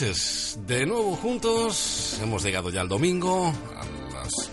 [0.00, 2.18] De nuevo juntos.
[2.22, 4.50] Hemos llegado ya al domingo a las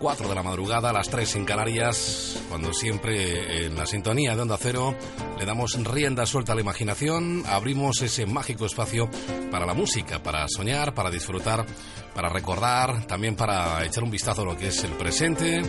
[0.00, 4.42] 4 de la madrugada, a las 3 en Canarias, cuando siempre en la sintonía de
[4.42, 4.96] Onda Cero
[5.38, 9.08] le damos rienda suelta a la imaginación, abrimos ese mágico espacio
[9.48, 11.64] para la música, para soñar, para disfrutar,
[12.12, 15.62] para recordar, también para echar un vistazo a lo que es el presente.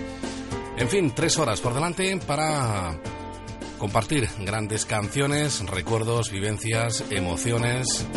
[0.77, 2.99] En fin, tres horas por delante para
[3.77, 8.07] compartir grandes canciones, recuerdos, vivencias, emociones.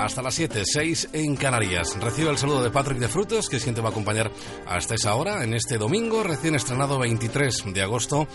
[0.00, 1.94] Hasta las 7, 6 en Canarias.
[2.00, 4.32] Recibe el saludo de Patrick de Frutos, que es quien te va a acompañar
[4.66, 8.26] hasta esa hora, en este domingo, recién estrenado 23 de agosto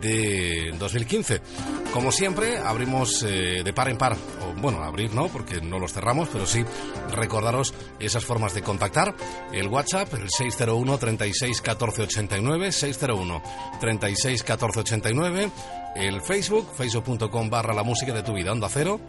[0.00, 1.40] de 2015.
[1.92, 5.92] Como siempre, abrimos eh, de par en par, o bueno, abrir no, porque no los
[5.92, 6.64] cerramos, pero sí
[7.10, 9.16] recordaros esas formas de contactar.
[9.52, 13.42] El WhatsApp, el 601 36 14 89, 601
[13.80, 15.50] 36 14 89.
[15.96, 19.00] El Facebook, facebook.com barra la música de tu vida, onda cero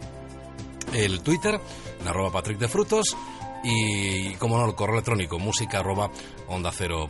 [0.94, 3.16] el Twitter, en Patrick de Frutos
[3.62, 6.10] y, como no, el correo electrónico música arroba
[6.48, 7.08] onda cero.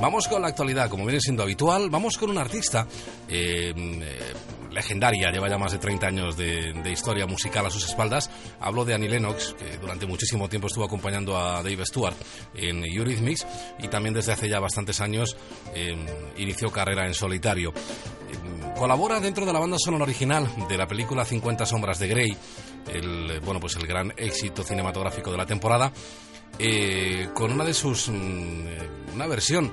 [0.00, 2.86] Vamos con la actualidad, como viene siendo habitual, vamos con un artista
[3.28, 4.32] eh, eh,
[4.70, 8.30] legendaria, lleva ya más de 30 años de, historia musical a sus espaldas.
[8.60, 12.16] Hablo de Annie Lennox, que durante muchísimo tiempo estuvo acompañando a Dave Stewart
[12.54, 13.46] en Eurythmics
[13.78, 15.36] y también desde hace ya bastantes años
[15.74, 15.96] eh,
[16.36, 17.72] inició carrera en solitario.
[18.76, 22.36] colabora dentro de la banda sonora original de la película 50 sombras de Grey,
[22.88, 25.92] el, bueno, pues el gran éxito cinematográfico de la temporada,
[26.58, 29.72] eh, con una de sus, mm, una versión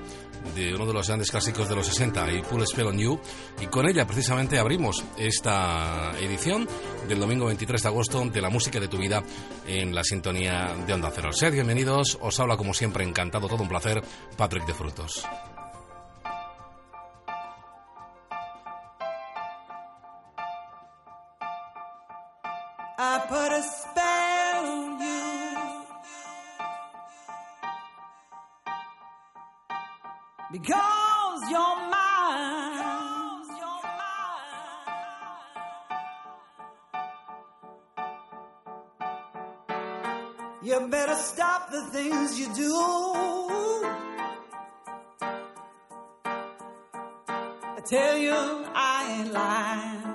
[0.55, 3.19] de uno de los grandes clásicos de los 60, y Full Spell on You,
[3.59, 6.67] y con ella precisamente abrimos esta edición
[7.07, 9.23] del domingo 23 de agosto de la música de tu vida
[9.67, 11.31] en la sintonía de Onda Cero.
[11.31, 14.01] Sed bienvenidos, os habla como siempre encantado, todo un placer,
[14.35, 15.23] Patrick de Frutos.
[23.31, 25.23] Put a spell on you
[30.51, 32.51] because you're mine.
[40.63, 42.75] You better stop the things you do.
[47.77, 50.10] I tell you, I ain't lying.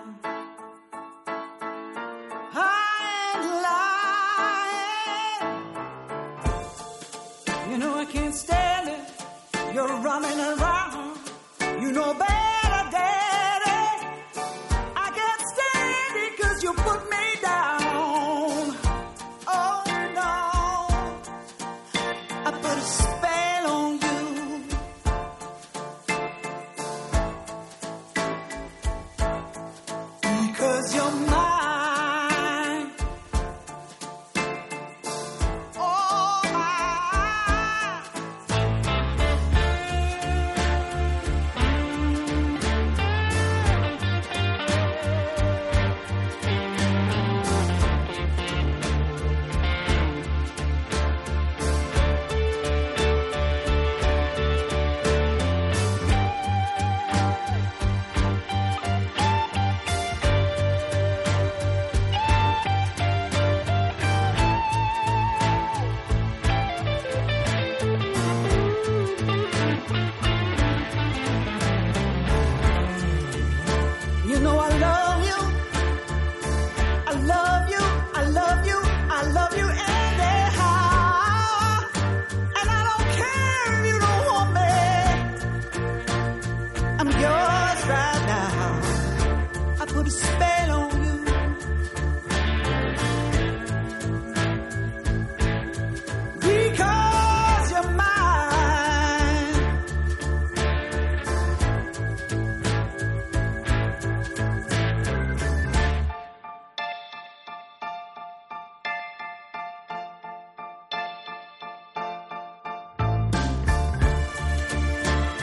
[11.97, 12.26] no about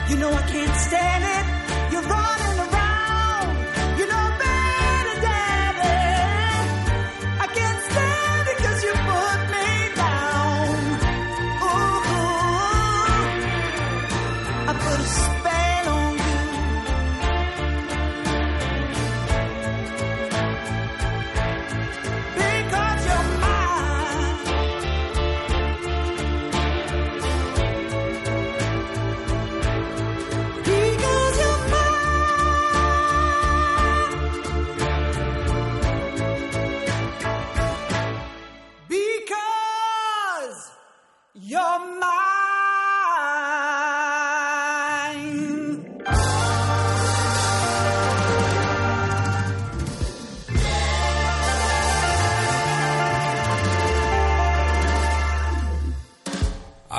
[0.08, 1.92] You know I can't stand it.
[1.92, 2.43] You're running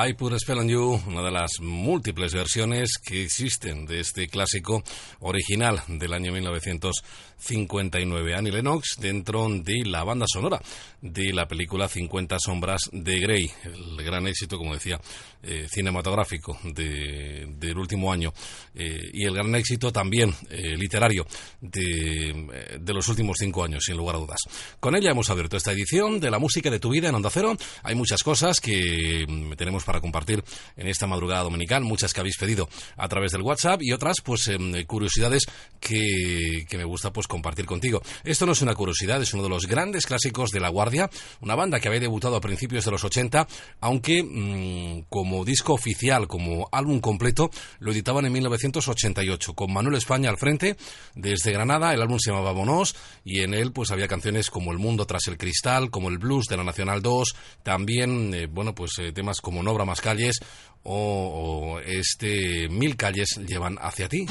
[0.08, 4.28] I Put a Spell on You, una de las múltiples versiones que existen de este
[4.28, 4.84] clásico
[5.22, 8.36] original del año 1959.
[8.36, 10.62] Annie Lennox dentro de la banda sonora
[11.02, 15.00] de la película 50 sombras de Grey, el gran éxito, como decía,
[15.44, 18.34] eh, cinematográfico de- del último año
[18.74, 21.26] eh, y el gran éxito también eh, literario
[21.62, 24.40] de, eh, de los últimos cinco años, sin lugar a dudas.
[24.80, 27.56] Con ella hemos abierto esta edición de la música de tu vida en Onda Cero.
[27.84, 30.44] Hay muchas cosas que mm, tenemos para compartir
[30.78, 34.48] en esta madrugada dominical, muchas que habéis pedido a través del WhatsApp y otras, pues,
[34.48, 35.46] em, curiosidades
[35.80, 38.02] que, que me gusta pues compartir contigo.
[38.24, 41.10] Esto no es una curiosidad, es uno de los grandes clásicos de La Guardia,
[41.42, 43.48] una banda que había debutado a principios de los 80,
[43.82, 47.50] aunque mm, como disco oficial, como álbum completo,
[47.80, 50.76] lo editaban en 1988, con Manuel España al frente,
[51.16, 54.80] desde Granada, el álbum se llamaba Bonos, y en él pues había canciones como El
[54.80, 58.92] Mundo tras el Cristal, como el Blues de la Nacional 2, también, eh, bueno, pues
[59.00, 60.40] eh, temas como No más calles,
[60.84, 64.28] o, o este Mil calles llevan hacia ti.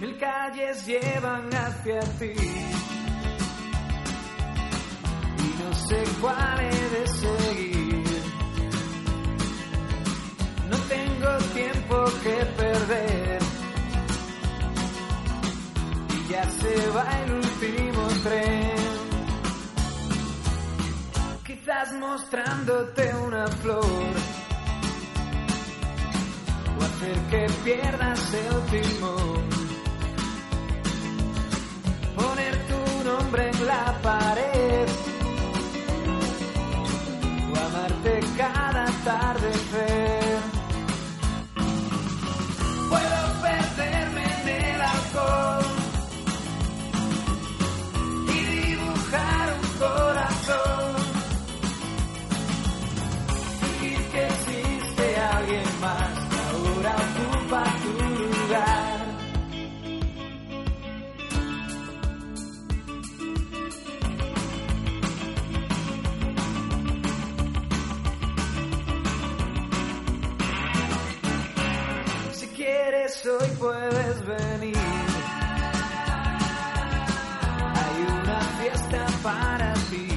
[0.00, 2.32] Mil calles llevan hacia ti.
[5.38, 8.22] Y no sé cuál he de seguir.
[10.70, 11.38] No tengo
[11.92, 13.38] tiempo que perder.
[16.14, 18.76] Y ya se va el último tren.
[21.44, 24.12] Quizás mostrándote una flor
[26.78, 29.42] o hacer que pierdas el timón.
[32.16, 34.88] Poner tu nombre en la pared
[37.52, 40.21] o amarte cada atardecer.
[73.30, 74.76] Hoy puedes venir.
[77.78, 80.08] Hay una fiesta para ti.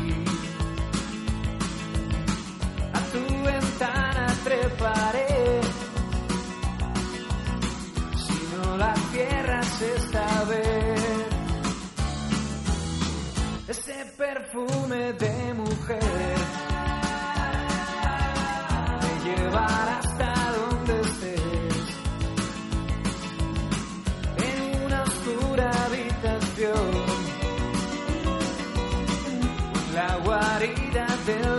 [2.94, 5.62] A tu ventana treparé.
[8.26, 11.26] Si no la cierras esta vez.
[13.68, 16.38] Este perfume de mujer
[19.02, 20.05] me llevará
[29.94, 31.55] la guarida del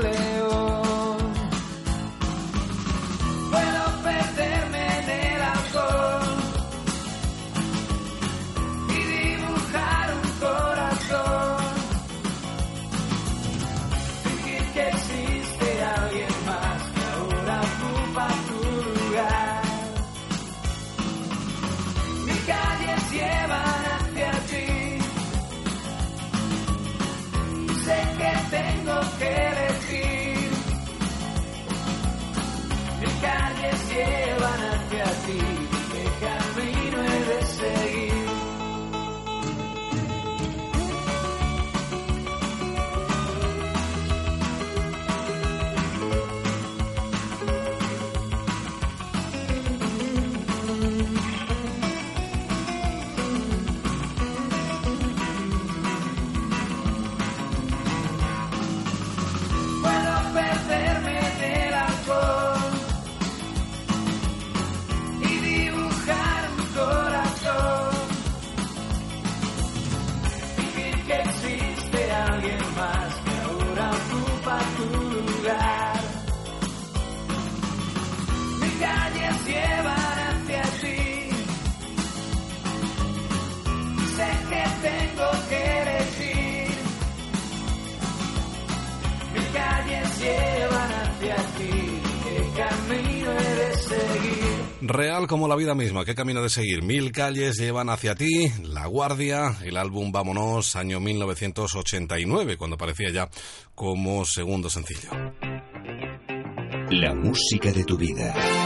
[33.96, 34.45] Yeah.
[94.96, 96.04] real como la vida misma.
[96.04, 96.82] ¿Qué camino de seguir?
[96.82, 103.28] Mil calles llevan hacia ti, La Guardia, el álbum Vámonos, año 1989, cuando aparecía ya
[103.74, 105.10] como segundo sencillo.
[106.90, 108.65] La música de tu vida.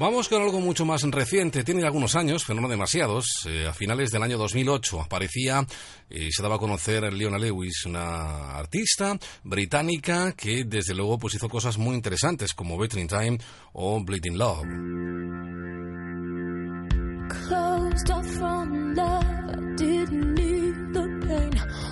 [0.00, 1.62] Vamos con algo mucho más reciente.
[1.62, 3.46] Tiene algunos años, pero no demasiados.
[3.46, 5.66] Eh, a finales del año 2008 aparecía
[6.08, 11.50] y se daba a conocer Leona Lewis, una artista británica que desde luego pues hizo
[11.50, 13.38] cosas muy interesantes como Betting Time
[13.74, 14.64] o Bleeding Love.
[17.28, 20.39] Closed off from love,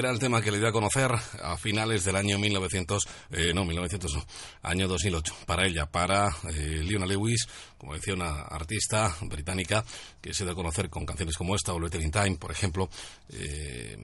[0.00, 3.02] era el tema que le dio a conocer a finales del año 1900,
[3.32, 4.24] eh, no, 1900 no,
[4.62, 7.46] año 2008, para ella, para eh, Leona Lewis,
[7.80, 9.82] como decía una artista británica
[10.20, 12.90] que se da a conocer con canciones como esta o Letter in Time, por ejemplo,
[13.30, 13.96] eh,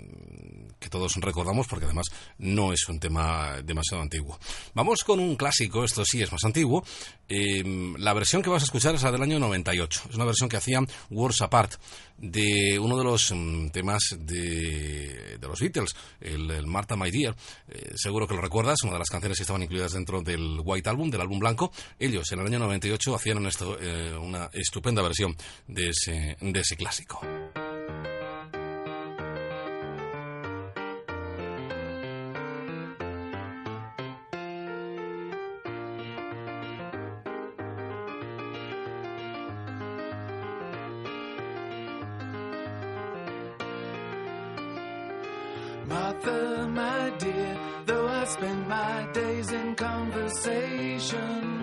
[0.81, 2.07] que todos recordamos porque además
[2.39, 4.39] no es un tema demasiado antiguo.
[4.73, 6.85] Vamos con un clásico, esto sí es más antiguo.
[7.29, 10.05] Eh, la versión que vas a escuchar es la del año 98.
[10.09, 11.75] Es una versión que hacían Words Apart
[12.19, 17.37] de uno de los mm, temas de, de los Beatles, el, el Martha My Dear.
[17.69, 20.89] Eh, seguro que lo recuerdas, una de las canciones que estaban incluidas dentro del White
[20.89, 21.73] Album, del álbum blanco.
[21.99, 26.61] Ellos en el año 98 hacían una, estu- eh, una estupenda versión de ese, de
[26.61, 27.21] ese clásico.
[45.87, 51.56] Martha, my dear, though I spend my days in conversation,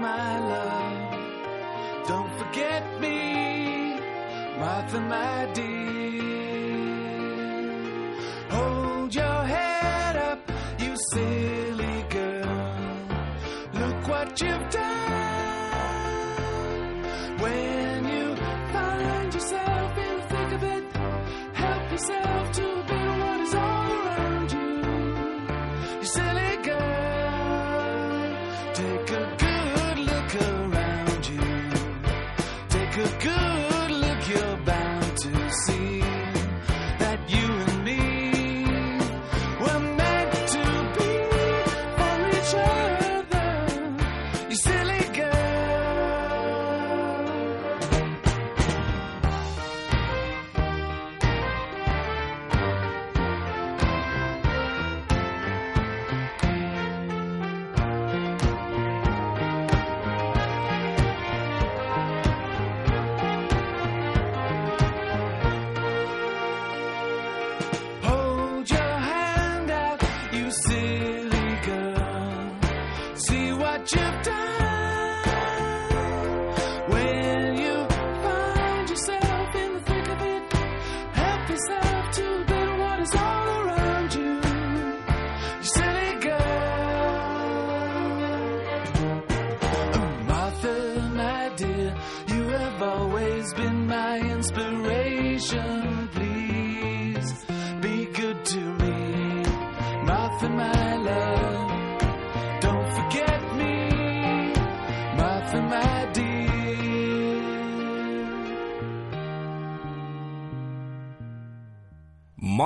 [0.00, 4.00] my love, don't forget me.
[4.58, 6.90] Martha, my dear,
[8.50, 10.40] hold your head up,
[10.78, 12.76] you silly girl.
[13.74, 14.99] Look what you've done.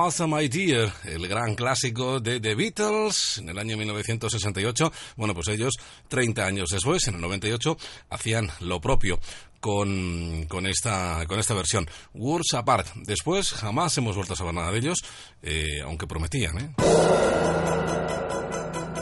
[0.05, 4.91] My Dear, el gran clásico de The Beatles en el año 1968.
[5.15, 5.73] Bueno, pues ellos,
[6.09, 7.75] 30 años después, en el 98,
[8.11, 9.19] hacían lo propio.
[9.59, 11.89] Con, con esta, con esta versión.
[12.13, 12.87] Words Apart.
[12.97, 14.99] Después jamás hemos vuelto a saber nada de ellos,
[15.41, 16.69] eh, aunque prometían, ¿eh?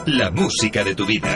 [0.05, 1.35] La música de tu vida.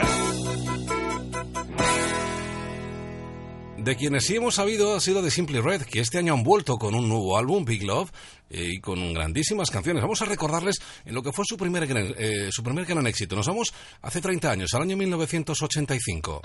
[3.88, 6.76] De quienes sí hemos sabido ha sido de Simply Red, que este año han vuelto
[6.76, 8.10] con un nuevo álbum, Big Love,
[8.50, 10.02] eh, y con grandísimas canciones.
[10.02, 13.34] Vamos a recordarles en lo que fue su primer, gran- eh, su primer gran éxito.
[13.34, 13.72] Nos vamos
[14.02, 16.42] hace 30 años, al año 1985.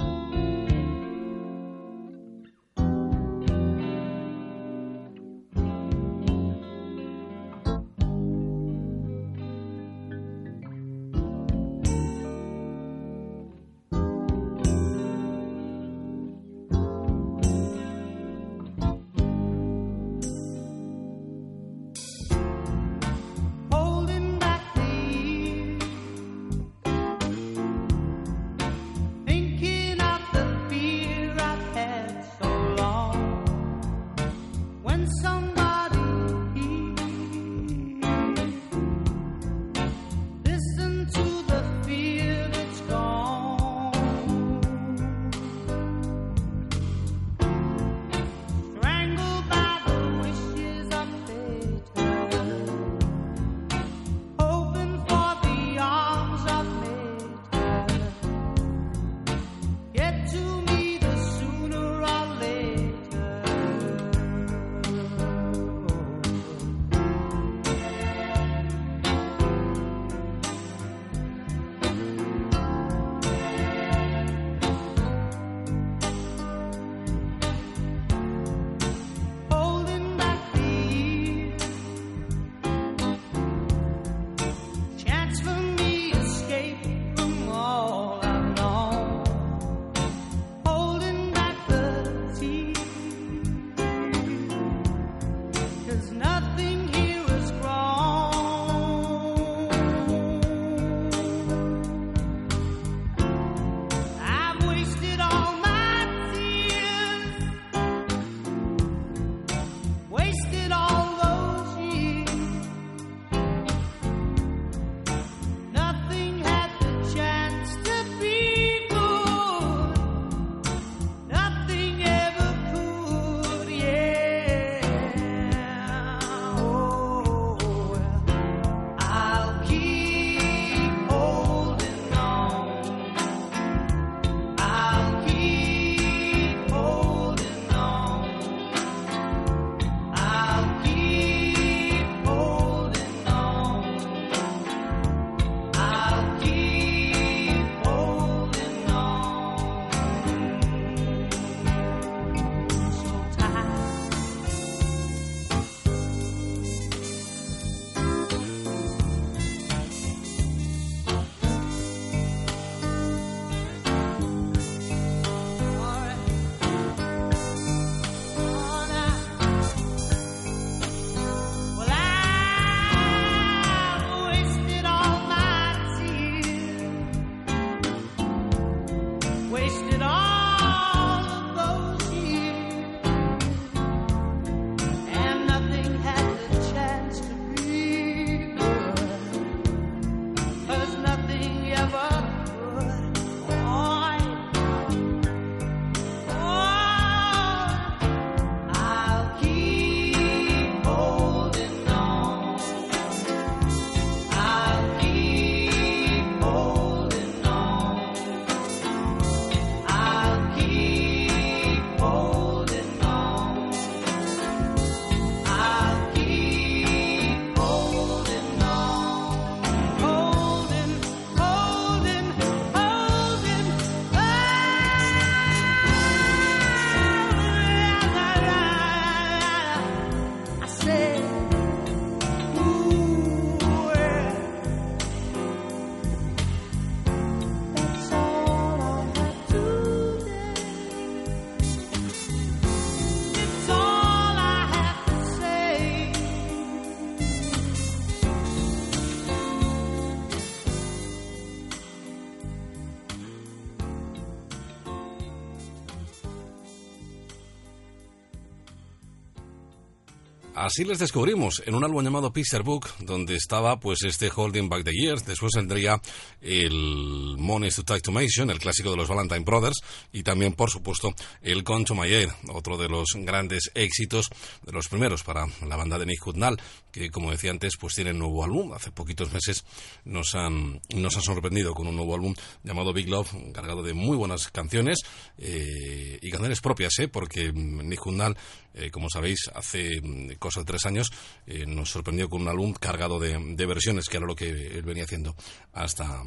[260.63, 264.85] Así les descubrimos en un álbum llamado Picture Book, donde estaba pues este Holding Back
[264.85, 266.01] the Years, después vendría
[266.41, 269.81] el Money's to Take to Mansion, el clásico de los Valentine Brothers,
[270.13, 271.63] y también, por supuesto, el
[271.95, 274.29] My Aid, otro de los grandes éxitos,
[274.63, 278.11] de los primeros para la banda de Nick Hudnall, que como decía antes, pues tiene
[278.11, 278.73] un nuevo álbum.
[278.73, 279.65] Hace poquitos meses
[280.05, 284.15] nos han, nos han sorprendido con un nuevo álbum llamado Big Love, cargado de muy
[284.15, 284.99] buenas canciones
[285.39, 287.07] eh, y canciones propias, ¿eh?
[287.07, 288.37] porque Nick Hudnall,
[288.75, 291.09] eh, como sabéis, hace mm, cosa de tres años
[291.47, 294.83] eh, nos sorprendió con un álbum cargado de, de versiones, que era lo que él
[294.83, 295.35] venía haciendo
[295.73, 296.23] hasta,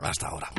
[0.00, 0.52] hasta ahora.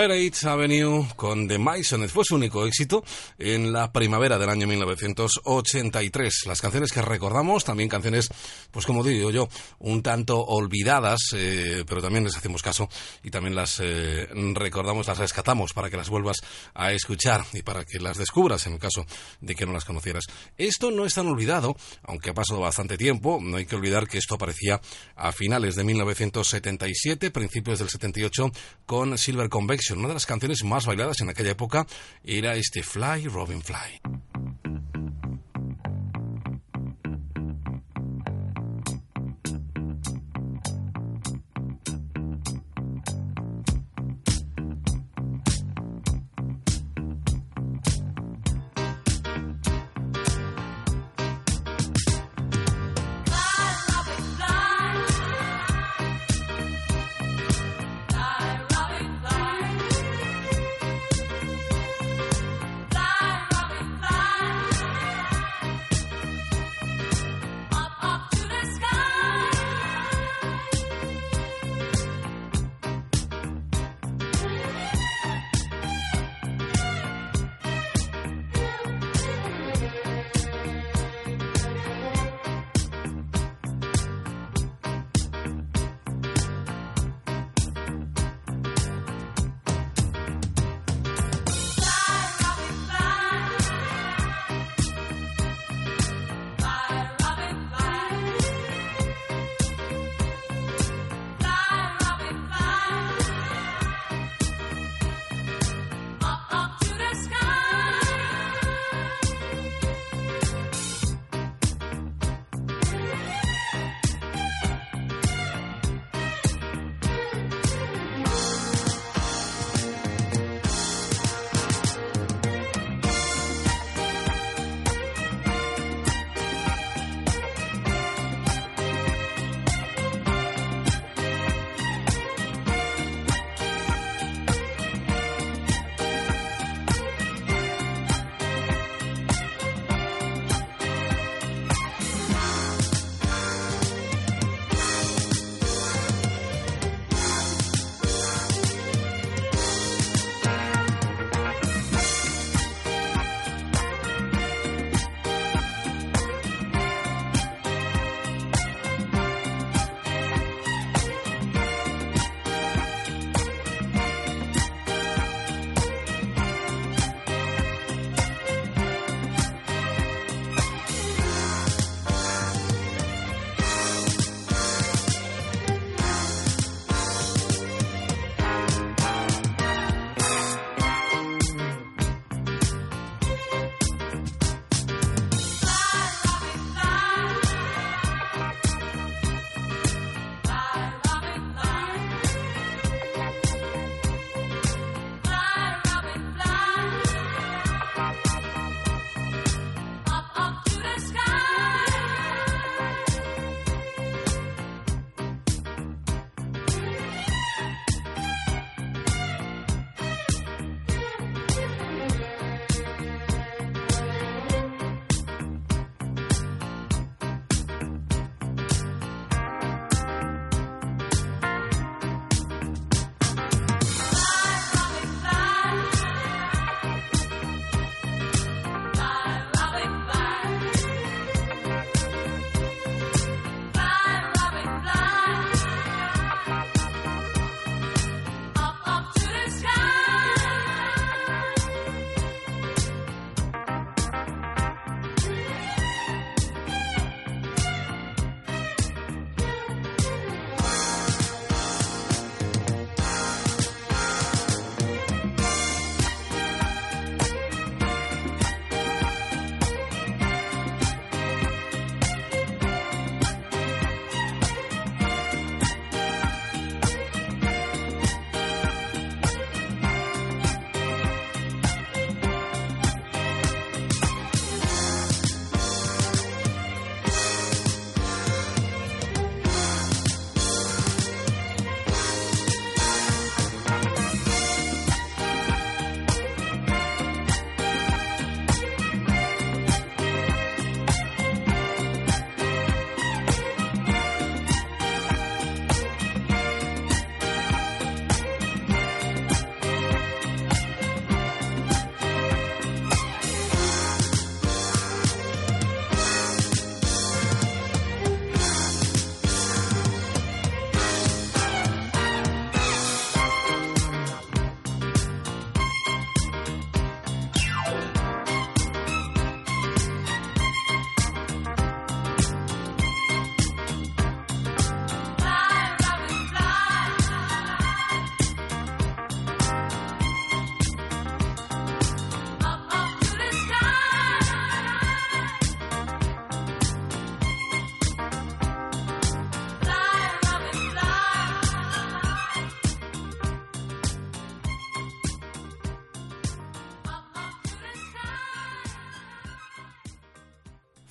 [0.00, 3.02] Heritage Avenue con The Masonets fue su único éxito
[3.36, 6.44] en la primavera del año 1983.
[6.46, 8.28] Las canciones que recordamos, también canciones,
[8.70, 12.88] pues como digo yo, un tanto olvidadas, eh, pero también les hacemos caso
[13.22, 16.38] y también las eh, recordamos, las rescatamos para que las vuelvas
[16.74, 19.06] a escuchar y para que las descubras en el caso
[19.40, 20.24] de que no las conocieras.
[20.56, 24.18] Esto no es tan olvidado, aunque ha pasado bastante tiempo, no hay que olvidar que
[24.18, 24.80] esto aparecía
[25.16, 28.50] a finales de 1977, principios del 78,
[28.86, 29.98] con Silver Convection.
[29.98, 31.86] Una de las canciones más bailadas en aquella época
[32.24, 33.78] era este Fly, Robin Fly.
[33.78, 34.47] Fly, Robin, fly.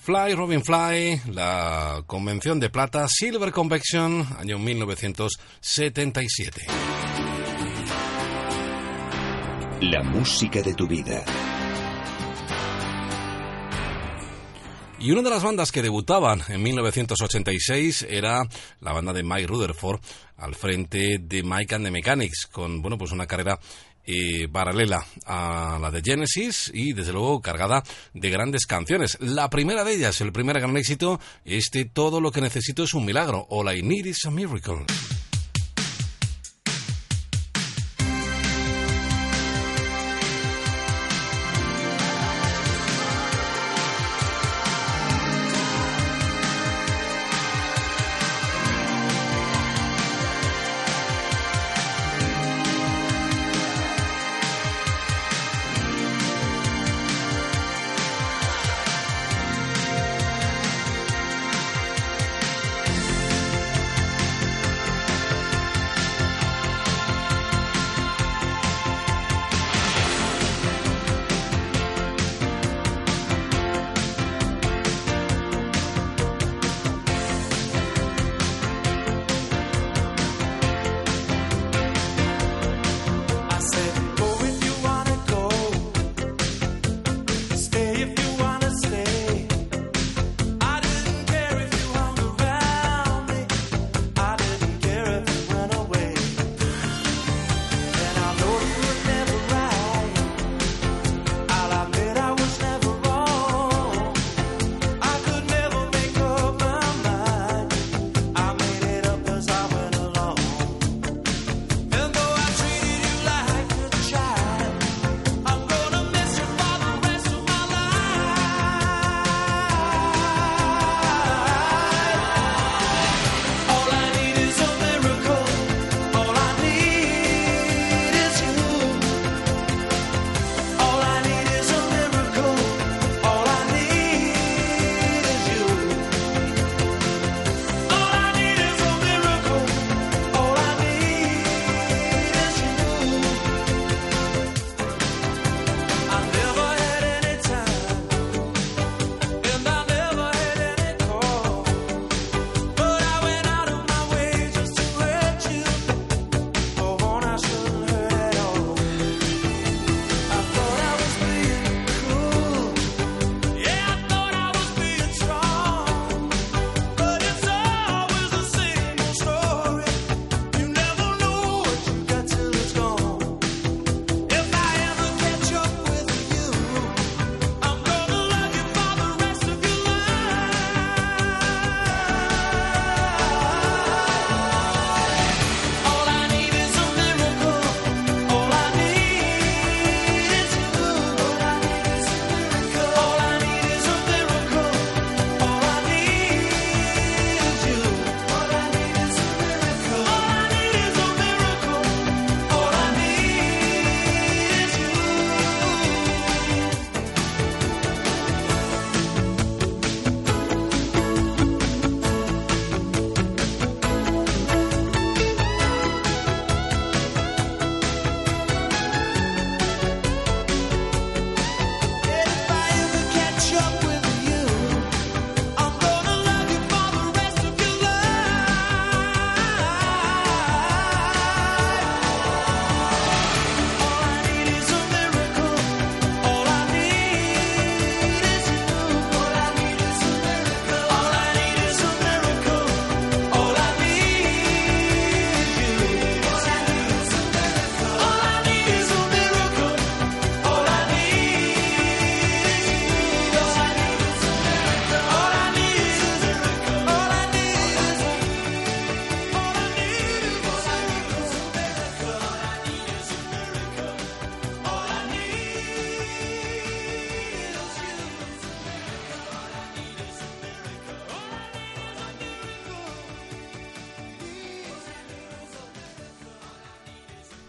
[0.08, 6.62] Fly, Robin Fly, la Convención de Plata, Silver Convection, año 1977.
[9.82, 11.22] La música de tu vida.
[14.98, 18.48] Y una de las bandas que debutaban en 1986 era
[18.80, 20.00] la banda de Mike Rutherford
[20.38, 23.58] al frente de Mike and the Mechanics, con bueno pues una carrera
[24.10, 27.82] eh, paralela a la de Genesis y desde luego cargada
[28.14, 29.18] de grandes canciones.
[29.20, 33.04] La primera de ellas, el primer gran éxito, este Todo lo que necesito es un
[33.04, 34.86] milagro o I Need is a Miracle.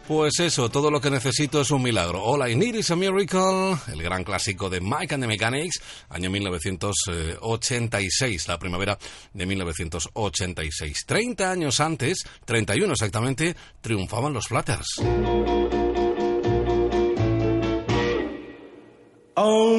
[0.09, 2.23] Pues eso, todo lo que necesito es un milagro.
[2.23, 5.79] All I Need is a Miracle, el gran clásico de Mike and the Mechanics,
[6.09, 8.97] año 1986, la primavera
[9.31, 11.05] de 1986.
[11.05, 14.99] 30 años antes, 31 exactamente, triunfaban los Platters.
[19.35, 19.78] Oh.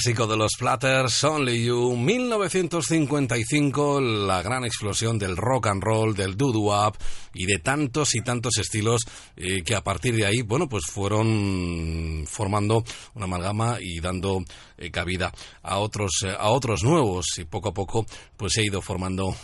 [0.00, 6.38] Clásico de los Flatters, Only You, 1955, la gran explosión del rock and roll, del
[6.38, 6.96] doo-wop
[7.34, 9.02] y de tantos y tantos estilos
[9.36, 12.82] eh, que a partir de ahí, bueno, pues fueron formando
[13.12, 14.42] una amalgama y dando
[14.78, 18.06] eh, cabida a otros, eh, a otros nuevos y poco a poco
[18.38, 19.36] pues se ha ido formando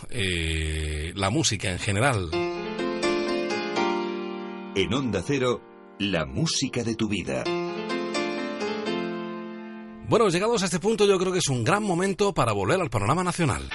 [1.13, 2.31] la música en general.
[4.75, 5.61] En Onda Cero,
[5.99, 7.43] la música de tu vida.
[10.07, 12.89] Bueno, llegados a este punto yo creo que es un gran momento para volver al
[12.89, 13.69] panorama nacional.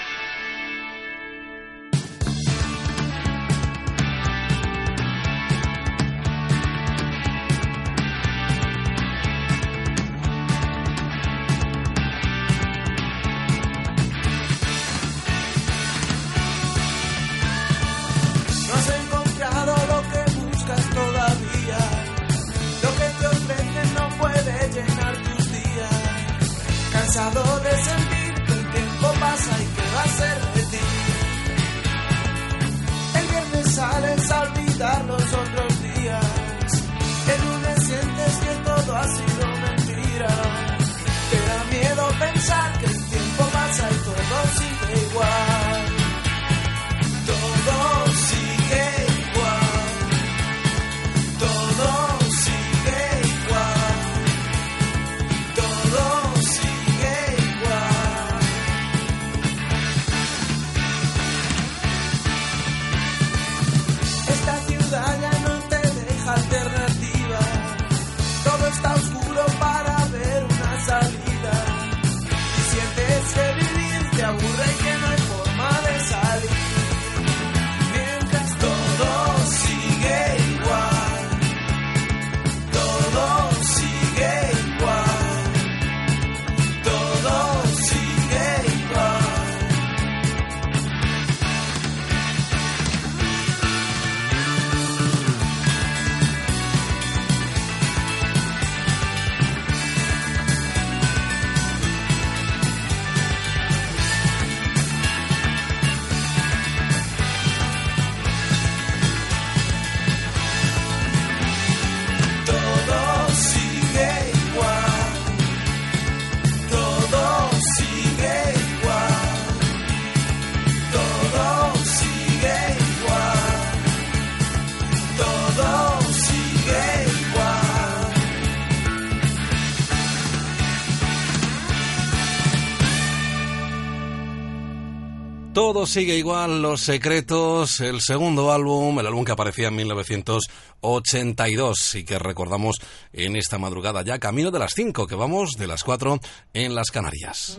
[135.72, 142.04] Todo sigue igual, Los Secretos, el segundo álbum, el álbum que aparecía en 1982 y
[142.04, 142.76] que recordamos
[143.14, 146.20] en esta madrugada ya camino de las 5, que vamos de las 4
[146.52, 147.58] en las Canarias.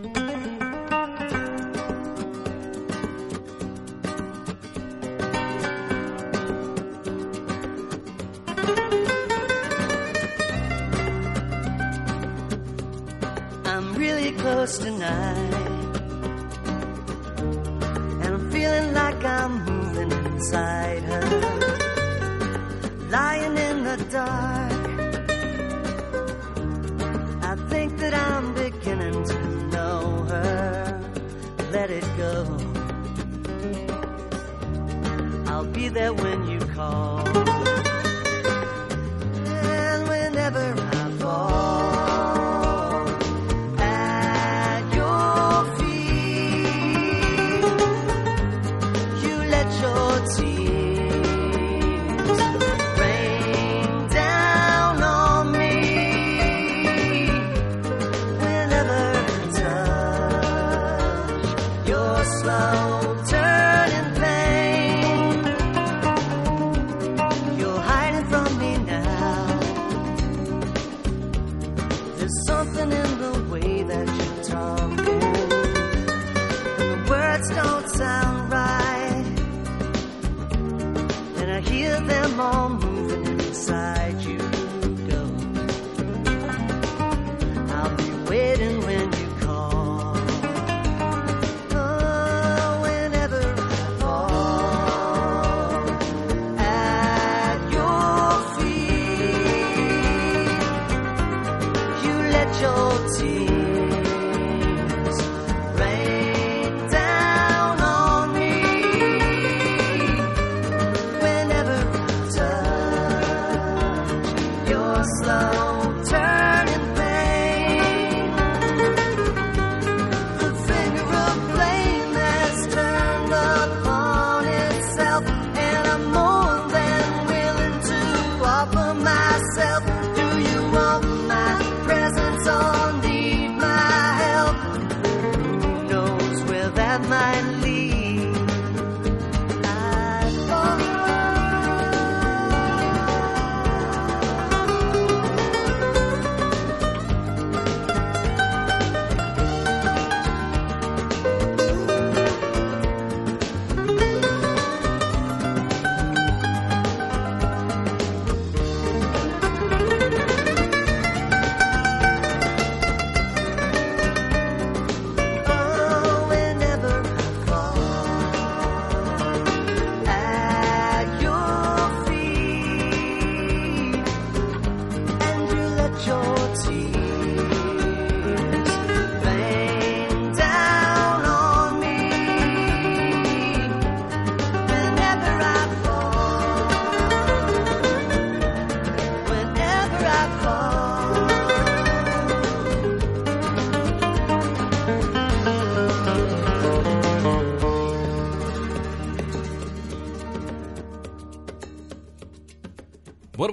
[81.73, 84.02] Hear them all moving inside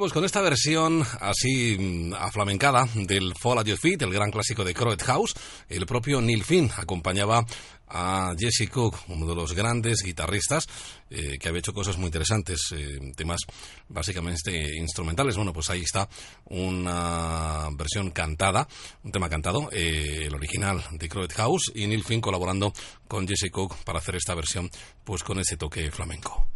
[0.01, 4.31] Bueno, pues con esta versión así mm, aflamencada del Fall at Your Feet, el gran
[4.31, 5.35] clásico de Croet House,
[5.69, 7.45] el propio Neil Finn acompañaba
[7.87, 10.67] a Jesse Cook, uno de los grandes guitarristas
[11.11, 13.41] eh, que había hecho cosas muy interesantes, eh, temas
[13.89, 15.37] básicamente instrumentales.
[15.37, 16.09] Bueno, pues ahí está
[16.47, 18.67] una versión cantada,
[19.05, 22.73] un tema cantado, eh, el original de Croet House y Neil Finn colaborando
[23.07, 24.71] con Jesse Cook para hacer esta versión
[25.05, 26.49] pues con ese toque flamenco.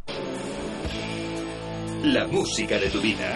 [2.04, 3.34] La música de tu vida.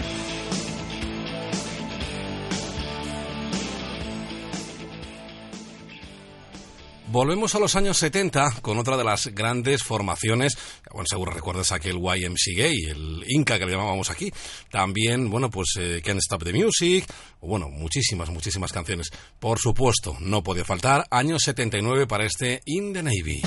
[7.10, 10.58] Volvemos a los años 70 con otra de las grandes formaciones.
[10.92, 14.30] Bueno, seguro recuerdas aquel YMCA, el Inca que le llamábamos aquí.
[14.70, 17.06] También, bueno, pues eh, Can't Stop the Music.
[17.40, 19.08] Bueno, muchísimas, muchísimas canciones.
[19.38, 21.06] Por supuesto, no podía faltar.
[21.10, 23.40] Año 79 para este In the Navy.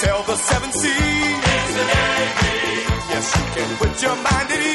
[0.00, 1.72] Sail the seven seas.
[3.12, 4.65] Yes, you can put your mind at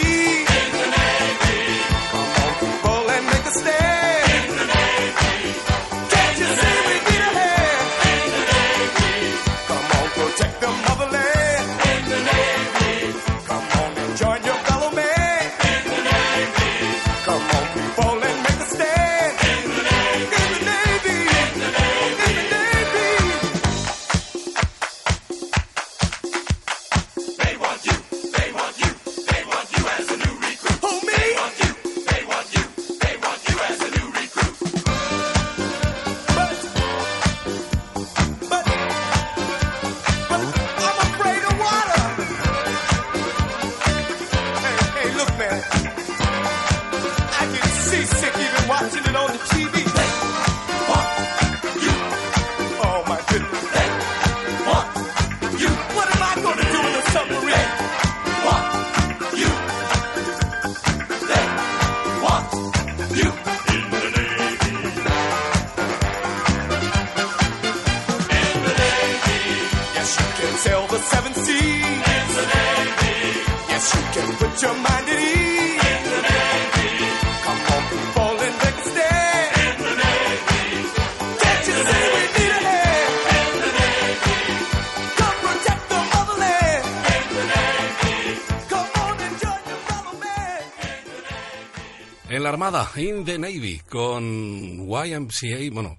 [92.51, 95.95] Armada, In the Navy, con YMCA, bueno,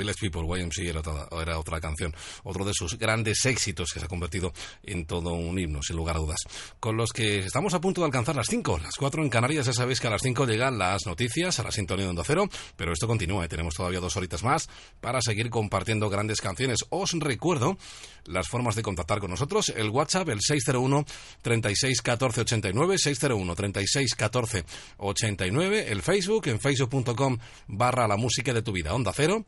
[0.00, 4.06] Village People, YMCA era otra, era otra canción, otro de sus grandes éxitos que se
[4.06, 6.40] ha convertido en todo un himno, sin lugar a dudas.
[6.80, 9.72] Con los que estamos a punto de alcanzar las 5, las 4 en Canarias, ya
[9.72, 12.92] sabéis que a las 5 llegan las noticias a la sintonía de Onda Cero, pero
[12.92, 13.48] esto continúa, ¿eh?
[13.48, 14.68] tenemos todavía dos horitas más
[15.00, 16.84] para seguir compartiendo grandes canciones.
[16.90, 17.76] Os recuerdo
[18.24, 21.04] las formas de contactar con nosotros, el WhatsApp, el 601
[21.42, 24.64] 36 14 89, 601 36 14
[24.98, 29.44] 89, el Facebook, en facebook.com barra la música de tu vida, Onda Cero,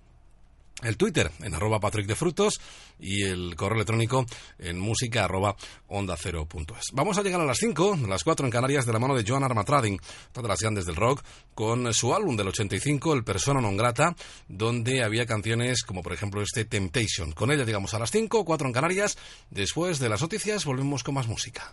[0.82, 2.60] el Twitter en arroba Patrick de Frutos
[2.98, 4.26] y el correo electrónico
[4.58, 5.56] en música arroba
[5.88, 6.90] onda cero punto es.
[6.92, 9.44] Vamos a llegar a las 5, las 4 en Canarias, de la mano de Joan
[9.44, 10.00] Armatrading,
[10.34, 11.22] una de las grandes del rock,
[11.54, 14.14] con su álbum del 85, El Persona Non Grata,
[14.48, 17.32] donde había canciones como por ejemplo este Temptation.
[17.32, 19.18] Con ella llegamos a las 5, 4 en Canarias.
[19.50, 21.72] Después de las noticias volvemos con más música.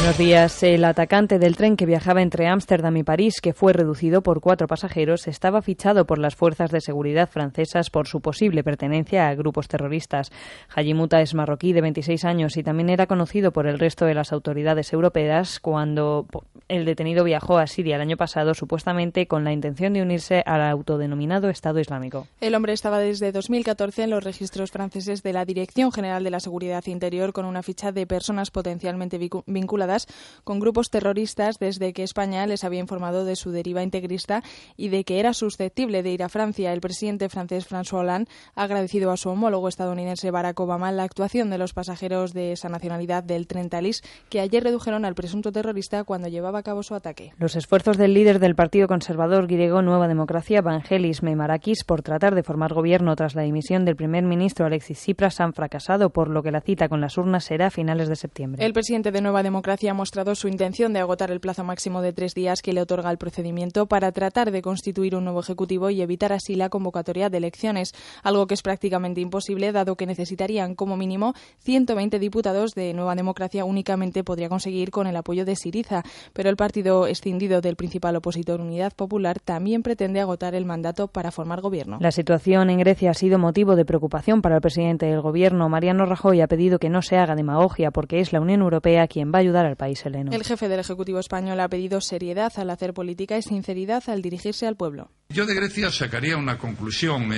[0.00, 0.62] Buenos días.
[0.62, 4.66] El atacante del tren que viajaba entre Ámsterdam y París, que fue reducido por cuatro
[4.66, 9.68] pasajeros, estaba fichado por las fuerzas de seguridad francesas por su posible pertenencia a grupos
[9.68, 10.30] terroristas.
[10.74, 14.32] Hajimuta es marroquí de 26 años y también era conocido por el resto de las
[14.32, 16.26] autoridades europeas cuando
[16.68, 20.62] el detenido viajó a Siria el año pasado, supuestamente con la intención de unirse al
[20.62, 22.26] autodenominado Estado Islámico.
[22.40, 26.40] El hombre estaba desde 2014 en los registros franceses de la Dirección General de la
[26.40, 29.42] Seguridad Interior con una ficha de personas potencialmente vicu-
[29.88, 30.06] vinculadas
[30.44, 34.42] con grupos terroristas desde que España les había informado de su deriva integrista
[34.76, 36.72] y de que era susceptible de ir a Francia.
[36.72, 41.50] El presidente francés François Hollande ha agradecido a su homólogo estadounidense Barack Obama la actuación
[41.50, 46.04] de los pasajeros de esa nacionalidad del tren Thalys que ayer redujeron al presunto terrorista
[46.04, 47.32] cuando llevaba a cabo su ataque.
[47.38, 52.42] Los esfuerzos del líder del Partido Conservador griego Nueva Democracia, Vangelis Meimarakis, por tratar de
[52.42, 56.50] formar gobierno tras la dimisión del primer ministro Alexis Tsipras han fracasado, por lo que
[56.50, 58.64] la cita con las urnas será a finales de septiembre.
[58.64, 62.12] El presidente de Nueva Democracia ha mostrado su intención de agotar el plazo máximo de
[62.12, 66.02] tres días que le otorga el procedimiento para tratar de constituir un nuevo ejecutivo y
[66.02, 67.92] evitar así la convocatoria de elecciones,
[68.24, 73.64] algo que es prácticamente imposible dado que necesitarían como mínimo 120 diputados de Nueva Democracia
[73.64, 76.02] únicamente podría conseguir con el apoyo de Siriza,
[76.32, 81.30] pero el partido escindido del principal opositor Unidad Popular también pretende agotar el mandato para
[81.30, 81.98] formar gobierno.
[82.00, 85.68] La situación en Grecia ha sido motivo de preocupación para el presidente del gobierno.
[85.68, 89.32] Mariano Rajoy ha pedido que no se haga demagogia porque es la Unión Europea quien
[89.32, 90.32] va a ayudar al país heleno.
[90.32, 94.66] El jefe del Ejecutivo español ha pedido seriedad al hacer política y sinceridad al dirigirse
[94.66, 95.10] al pueblo.
[95.30, 97.36] Yo de Grecia sacaría una conclusión, eh,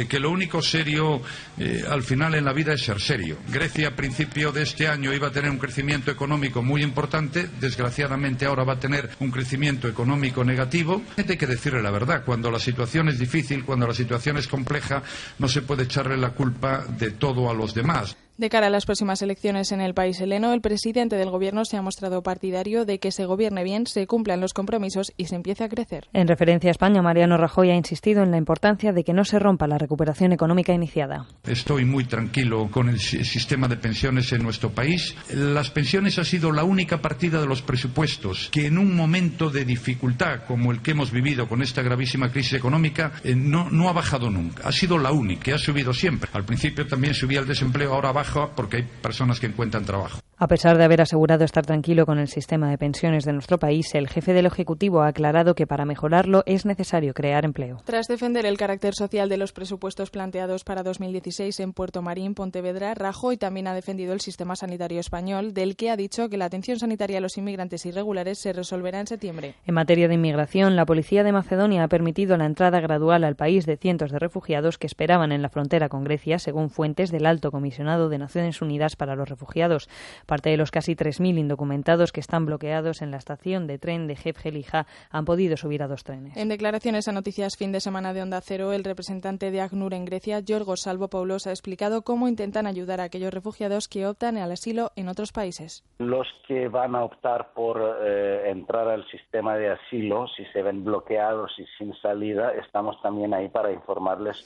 [0.00, 1.20] eh, que lo único serio
[1.58, 3.36] eh, al final en la vida es ser serio.
[3.52, 8.46] Grecia a principio de este año iba a tener un crecimiento económico muy importante, desgraciadamente
[8.46, 11.02] ahora va a tener un crecimiento económico negativo.
[11.18, 15.02] Hay que decirle la verdad, cuando la situación es difícil, cuando la situación es compleja,
[15.38, 18.16] no se puede echarle la culpa de todo a los demás.
[18.40, 21.76] De cara a las próximas elecciones en el país heleno, el presidente del gobierno se
[21.76, 25.62] ha mostrado partidario de que se gobierne bien, se cumplan los compromisos y se empiece
[25.62, 26.08] a crecer.
[26.14, 29.38] En referencia a España, Mariano Rajoy ha insistido en la importancia de que no se
[29.38, 31.26] rompa la recuperación económica iniciada.
[31.46, 35.14] Estoy muy tranquilo con el si- sistema de pensiones en nuestro país.
[35.34, 39.66] Las pensiones ha sido la única partida de los presupuestos que en un momento de
[39.66, 43.92] dificultad como el que hemos vivido con esta gravísima crisis económica eh, no, no ha
[43.92, 44.66] bajado nunca.
[44.66, 46.30] Ha sido la única, que ha subido siempre.
[46.32, 50.20] Al principio también subía el desempleo, ahora baja porque hay personas que encuentran trabajo.
[50.42, 53.94] A pesar de haber asegurado estar tranquilo con el sistema de pensiones de nuestro país,
[53.94, 57.82] el jefe del Ejecutivo ha aclarado que para mejorarlo es necesario crear empleo.
[57.84, 62.94] Tras defender el carácter social de los presupuestos planteados para 2016 en Puerto Marín, Pontevedra,
[62.94, 66.78] Rajoy también ha defendido el sistema sanitario español, del que ha dicho que la atención
[66.78, 69.56] sanitaria a los inmigrantes irregulares se resolverá en septiembre.
[69.66, 73.66] En materia de inmigración, la policía de Macedonia ha permitido la entrada gradual al país
[73.66, 77.50] de cientos de refugiados que esperaban en la frontera con Grecia, según fuentes del Alto
[77.50, 79.88] Comisionado de Naciones Unidas para los Refugiados.
[80.26, 84.14] Parte de los casi 3.000 indocumentados que están bloqueados en la estación de tren de
[84.14, 86.36] Jefgelija han podido subir a dos trenes.
[86.36, 90.04] En declaraciones a Noticias Fin de Semana de Onda Cero, el representante de ACNUR en
[90.04, 94.90] Grecia, Yorgos Salvo-Paulos, ha explicado cómo intentan ayudar a aquellos refugiados que optan al asilo
[94.96, 95.84] en otros países.
[95.98, 100.84] Los que van a optar por eh, entrar al sistema de asilo, si se ven
[100.84, 104.36] bloqueados y sin salida, estamos también ahí para informarles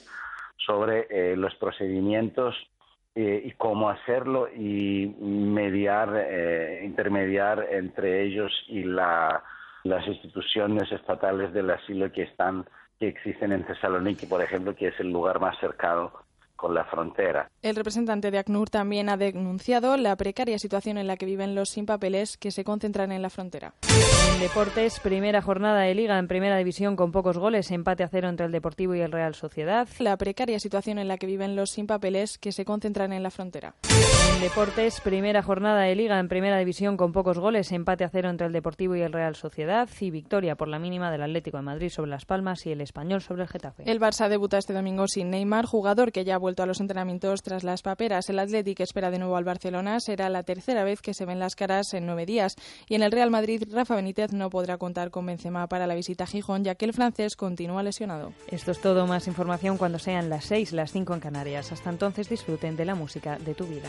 [0.57, 2.55] sobre eh, los procedimientos
[3.15, 9.43] eh, y cómo hacerlo y mediar, eh, intermediar entre ellos y la,
[9.85, 12.65] las instituciones estatales del asilo que están
[12.99, 16.13] que existen en Tesaloniki, por ejemplo, que es el lugar más cercano
[16.65, 17.51] con la frontera.
[17.61, 21.69] El representante de ACNUR también ha denunciado la precaria situación en la que viven los
[21.69, 23.75] sin papeles que se concentran en la frontera.
[24.33, 28.31] En deportes, primera jornada de liga en primera división con pocos goles, empate a cero
[28.31, 29.87] entre el Deportivo y el Real Sociedad.
[29.99, 33.31] La precaria situación en la que viven los sin papeles que se concentran en la
[33.31, 33.75] frontera.
[34.35, 38.31] En deportes, primera jornada de liga en primera división con pocos goles, empate a cero
[38.31, 41.63] entre el Deportivo y el Real Sociedad y victoria por la mínima del Atlético de
[41.63, 43.89] Madrid sobre Las Palmas y el Español sobre el Getafe.
[43.89, 47.43] El Barça debuta este domingo sin Neymar, jugador que ya ha vuelto a los entrenamientos
[47.43, 48.29] tras las paperas.
[48.29, 50.01] El Athletic espera de nuevo al Barcelona.
[50.01, 52.57] Será la tercera vez que se ven las caras en nueve días.
[52.89, 56.25] Y en el Real Madrid, Rafa Benítez no podrá contar con Benzema para la visita
[56.25, 58.33] a Gijón, ya que el francés continúa lesionado.
[58.49, 59.07] Esto es todo.
[59.07, 61.71] Más información cuando sean las 6, las 5 en Canarias.
[61.71, 63.89] Hasta entonces disfruten de la música de tu vida.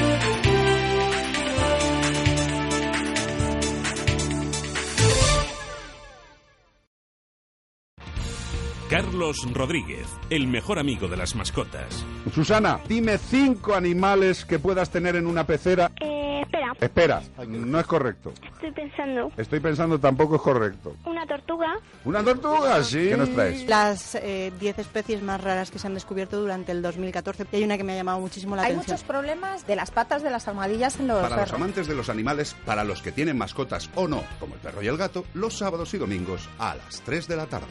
[9.31, 12.05] Carlos Rodríguez, el mejor amigo de las mascotas.
[12.33, 15.89] Susana, dime cinco animales que puedas tener en una pecera.
[16.01, 18.33] Eh, espera, Espera, no es correcto.
[18.43, 19.31] estoy pensando.
[19.37, 20.97] Estoy pensando tampoco es correcto.
[21.05, 21.77] Una tortuga.
[22.03, 22.83] ¿Una tortuga?
[22.83, 23.07] Sí.
[23.09, 23.65] ¿Qué nos traes?
[23.69, 27.45] Las eh, 10 especies más raras que se han descubierto durante el 2014.
[27.53, 28.95] Y hay una que me ha llamado muchísimo la Hay atención.
[28.95, 32.09] muchos problemas de las patas de las almohadillas en los Para los amantes de los
[32.09, 35.57] animales, para los que tienen mascotas o no, como el perro y el gato, los
[35.57, 37.67] sábados y domingos a las 3 de la tarde.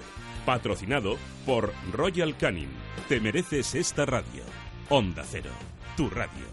[0.51, 2.70] Patrocinado por Royal Canin.
[3.09, 4.42] Te mereces esta radio.
[4.88, 5.53] Onda Cero,
[5.96, 6.44] tu radio.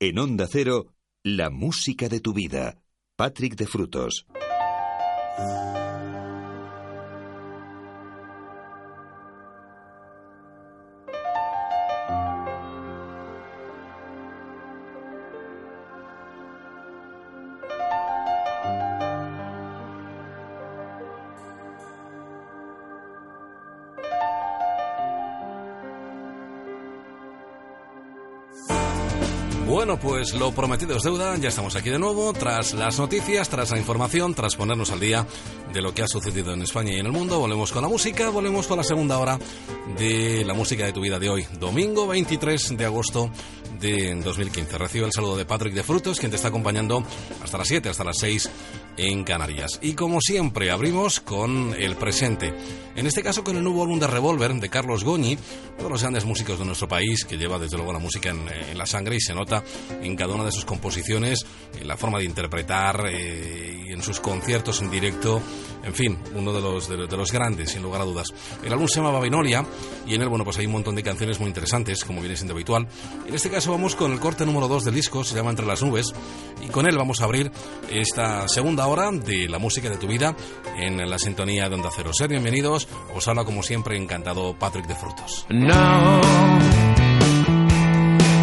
[0.00, 0.86] En Onda Cero,
[1.22, 2.80] la música de tu vida.
[3.14, 4.26] Patrick de Frutos.
[30.04, 33.78] Pues lo prometido es deuda, ya estamos aquí de nuevo, tras las noticias, tras la
[33.78, 35.26] información, tras ponernos al día
[35.72, 38.28] de lo que ha sucedido en España y en el mundo, volvemos con la música,
[38.28, 39.38] volvemos con la segunda hora
[39.98, 43.30] de la música de tu vida de hoy, domingo 23 de agosto
[43.80, 44.76] de 2015.
[44.76, 47.02] Recibe el saludo de Patrick de Frutos, quien te está acompañando
[47.42, 48.50] hasta las 7, hasta las 6
[48.96, 49.78] en Canarias.
[49.82, 52.54] Y como siempre, abrimos con el presente.
[52.96, 55.36] En este caso con el nuevo álbum de Revolver de Carlos Goñi,
[55.78, 58.48] uno de los grandes músicos de nuestro país, que lleva desde luego la música en,
[58.48, 59.62] en la sangre y se nota
[60.02, 61.44] en cada una de sus composiciones,
[61.80, 65.42] en la forma de interpretar eh, y en sus conciertos en directo.
[65.84, 68.28] En fin, uno de los, de, de los grandes, sin lugar a dudas.
[68.64, 69.64] El álbum se llama Babilonia
[70.06, 72.54] y en él, bueno, pues hay un montón de canciones muy interesantes, como viene siendo
[72.54, 72.86] habitual.
[73.26, 75.82] En este caso vamos con el corte número 2 del disco, se llama Entre las
[75.82, 76.12] Nubes,
[76.62, 77.50] y con él vamos a abrir
[77.90, 80.34] esta segunda hora de la música de tu vida
[80.76, 82.10] en la sintonía de Onda Cero.
[82.12, 85.46] Ser bienvenidos, os habla como siempre encantado Patrick de Frutos.
[85.50, 86.20] No,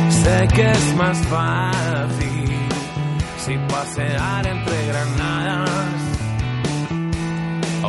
[0.09, 2.31] sé que es más fácil
[3.37, 5.40] si pasear entre granadas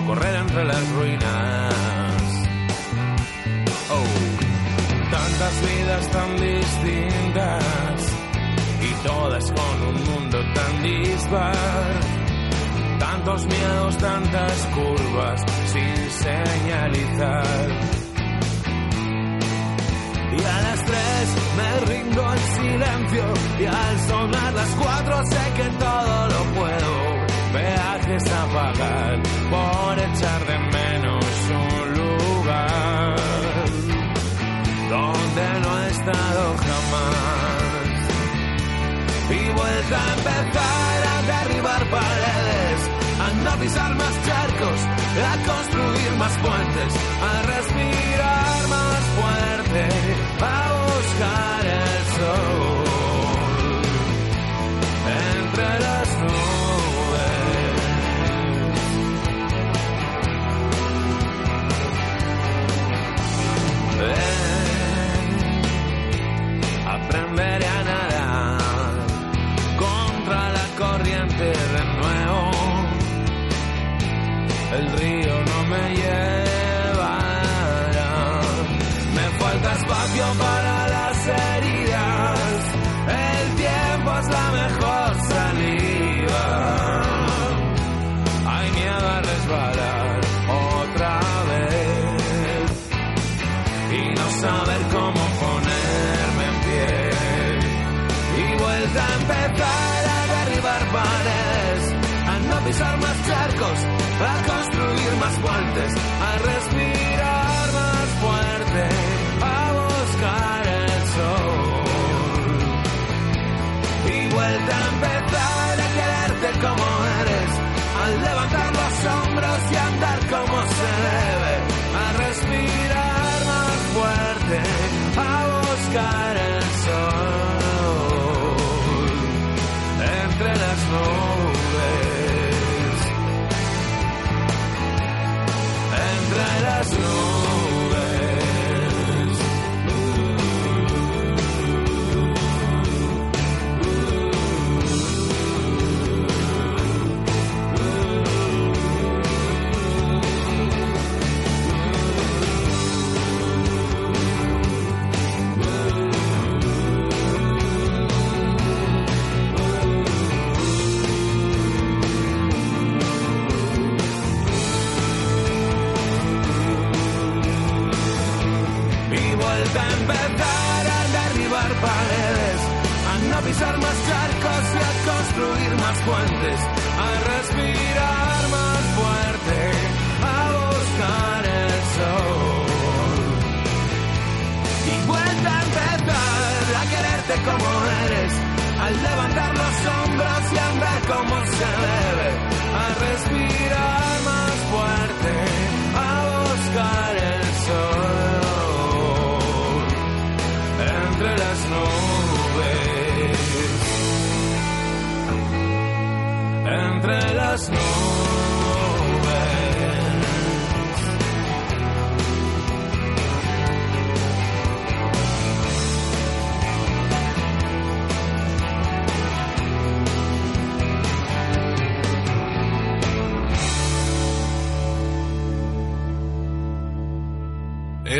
[0.07, 1.74] correr entre las ruinas.
[3.90, 8.12] Oh, tantas vidas tan distintas
[8.80, 12.00] y todas con un mundo tan dispar.
[12.98, 17.68] Tantos miedos, tantas curvas sin señalizar.
[20.32, 23.24] Y a las tres me rindo en silencio
[23.61, 27.11] y al sonar las cuatro sé que todo lo puedo.
[28.12, 33.16] Por echar de menos un lugar
[34.90, 37.96] donde no he estado jamás.
[39.30, 42.80] Y vuelta a empezar a derribar paredes,
[43.18, 44.80] a no pisar más charcos,
[45.30, 49.88] a construir más puentes, a respirar más fuerte,
[50.38, 52.51] a buscar el sol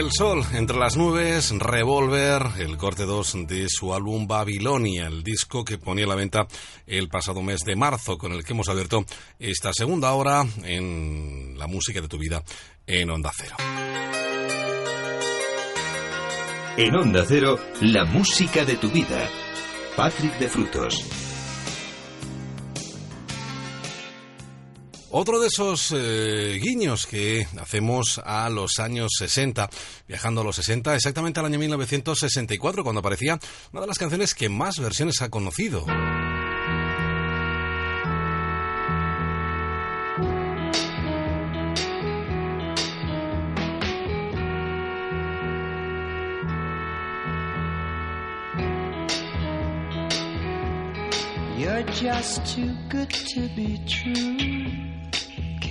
[0.03, 5.65] El sol entre las nubes, Revolver, el corte 2 de su álbum Babilonia, el disco
[5.65, 6.49] que ponía a la venta
[6.89, 9.05] el pasado mes de marzo, con el que hemos abierto
[9.39, 12.43] esta segunda hora en la música de tu vida
[12.85, 13.55] en Onda Cero.
[16.77, 19.31] En Onda Cero, la música de tu vida.
[19.95, 21.22] Patrick de Frutos.
[25.15, 29.69] Otro de esos eh, guiños que hacemos a los años 60,
[30.09, 33.39] viajando a los 60, exactamente al año 1964, cuando aparecía
[33.73, 35.85] una de las canciones que más versiones ha conocido.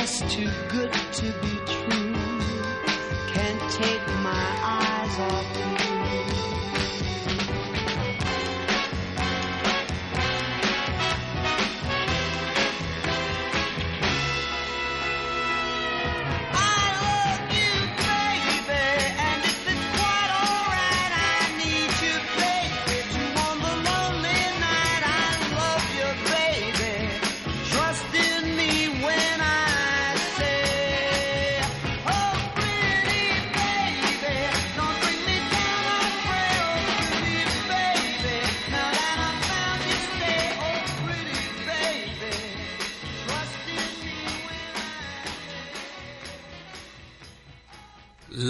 [0.00, 1.79] Just too good to be true.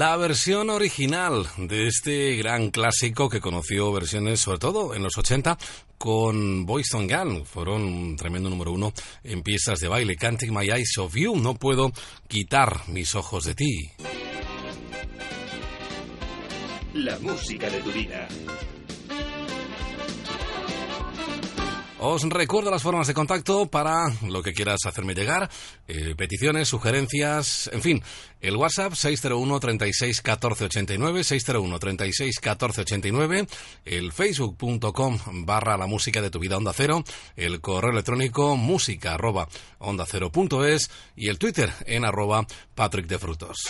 [0.01, 5.59] La versión original de este gran clásico que conoció versiones, sobre todo en los 80,
[5.99, 7.45] con Boys on Gun.
[7.45, 10.17] Fueron un tremendo número uno en piezas de baile.
[10.17, 11.37] Can't take my eyes off you.
[11.37, 11.93] No puedo
[12.29, 13.91] quitar mis ojos de ti.
[16.95, 18.27] La música de tu vida.
[22.03, 25.51] Os recuerdo las formas de contacto para lo que quieras hacerme llegar,
[25.87, 28.03] eh, peticiones, sugerencias, en fin,
[28.41, 33.47] el WhatsApp 601 36 14 89, 601 36 14 89,
[33.85, 37.05] el facebook.com barra la música de tu vida onda cero,
[37.37, 39.47] el correo electrónico música arroba
[39.79, 43.67] onda cero punto es y el Twitter en arroba Patrick de Frutos.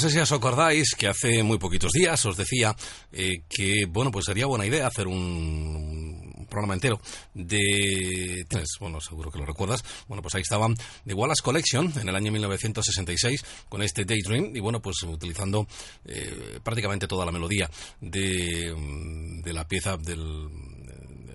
[0.00, 2.74] Sé si os acordáis que hace muy poquitos días os decía
[3.12, 7.00] eh, que, bueno, pues sería buena idea hacer un programa entero
[7.34, 8.44] de...
[8.80, 9.84] Bueno, seguro que lo recuerdas.
[10.08, 10.74] Bueno, pues ahí estaban
[11.06, 15.66] The Wallace Collection en el año 1966 con este Daydream y bueno, pues utilizando
[16.06, 17.70] eh, prácticamente toda la melodía
[18.00, 20.48] de, mm, de la pieza del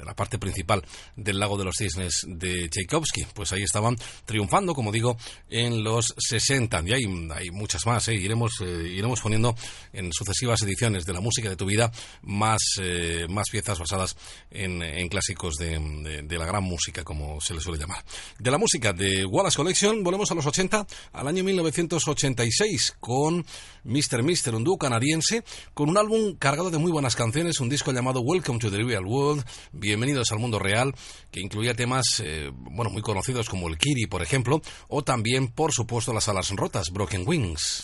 [0.03, 0.83] la parte principal
[1.15, 3.25] del Lago de los Cisnes de Tchaikovsky.
[3.33, 3.95] Pues ahí estaban
[4.25, 5.17] triunfando, como digo,
[5.49, 6.83] en los 60.
[6.87, 7.03] Y hay,
[7.33, 8.15] hay muchas más, ¿eh?
[8.15, 9.55] iremos, eh, iremos poniendo
[9.93, 11.91] en sucesivas ediciones de la música de tu vida
[12.21, 14.15] más, eh, más piezas basadas
[14.51, 15.79] en, en clásicos de,
[16.23, 18.03] de- la gran música, como se le suele llamar.
[18.39, 23.45] De la música de Wallace Collection, volvemos a los 80, al año 1986, con
[23.83, 24.23] Mr.
[24.23, 25.43] Mister, un dúo canadiense,
[25.73, 29.05] con un álbum cargado de muy buenas canciones, un disco llamado Welcome to the Real
[29.05, 29.45] World,
[29.85, 30.95] Bienvenidos al Mundo Real,
[31.31, 35.73] que incluía temas, eh, bueno, muy conocidos como el Kiri, por ejemplo, o también, por
[35.73, 37.83] supuesto, las alas rotas, Broken Wings.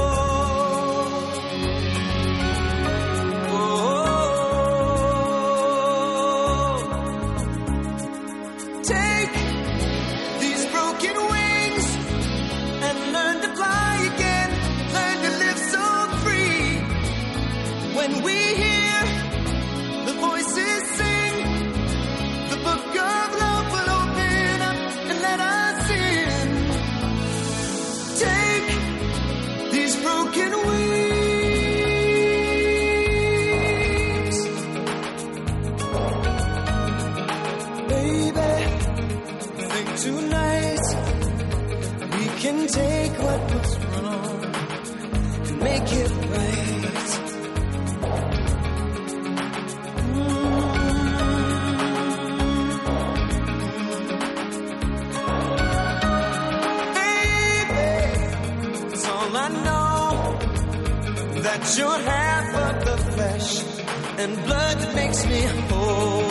[61.43, 63.63] That you're half of the flesh
[64.19, 66.30] and blood that makes me whole.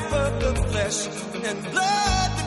[0.00, 1.06] You're half of the flesh
[1.44, 2.39] and blood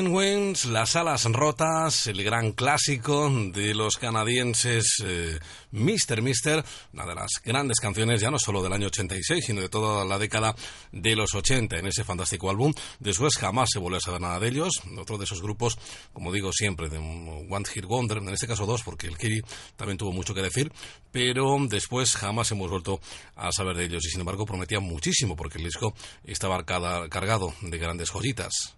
[0.00, 5.38] Broken Wings, Las alas rotas, el gran clásico de los canadienses eh,
[5.72, 6.22] Mr.
[6.22, 6.64] Mister,
[6.94, 10.16] una de las grandes canciones ya no solo del año 86, sino de toda la
[10.16, 10.54] década
[10.90, 12.72] de los 80 en ese fantástico álbum.
[12.98, 14.80] Después jamás se volvió a saber nada de ellos.
[14.98, 15.76] Otro de esos grupos,
[16.14, 19.42] como digo siempre, de One Hit Wonder, en este caso dos, porque el Kiri
[19.76, 20.72] también tuvo mucho que decir,
[21.12, 23.00] pero después jamás hemos vuelto
[23.36, 25.94] a saber de ellos y sin embargo prometía muchísimo porque el disco
[26.24, 28.74] estaba cargado de grandes joyitas.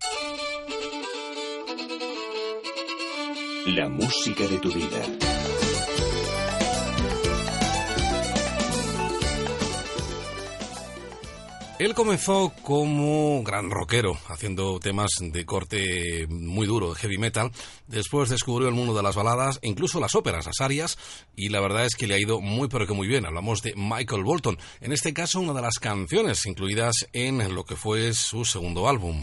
[3.67, 5.03] La música de tu vida.
[11.79, 17.53] Él comenzó como gran rockero, haciendo temas de corte muy duro, heavy metal.
[17.87, 20.99] Después descubrió el mundo de las baladas, incluso las óperas, las arias,
[21.37, 23.27] y la verdad es que le ha ido muy pero que muy bien.
[23.27, 27.77] Hablamos de Michael Bolton, en este caso una de las canciones incluidas en lo que
[27.77, 29.21] fue su segundo álbum.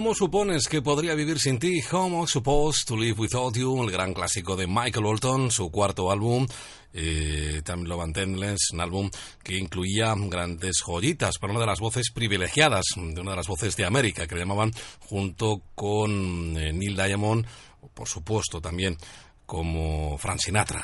[0.00, 1.82] ¿Cómo supones que podría vivir sin ti?
[1.92, 6.46] How Supposed to Live Without You, el gran clásico de Michael Bolton, su cuarto álbum.
[6.94, 9.10] Eh, Love and Endless, un álbum
[9.42, 13.76] que incluía grandes joyitas para una de las voces privilegiadas, de una de las voces
[13.76, 17.46] de América, que le llamaban junto con eh, Neil Diamond,
[17.92, 18.96] por supuesto también
[19.44, 20.82] como Frank Sinatra.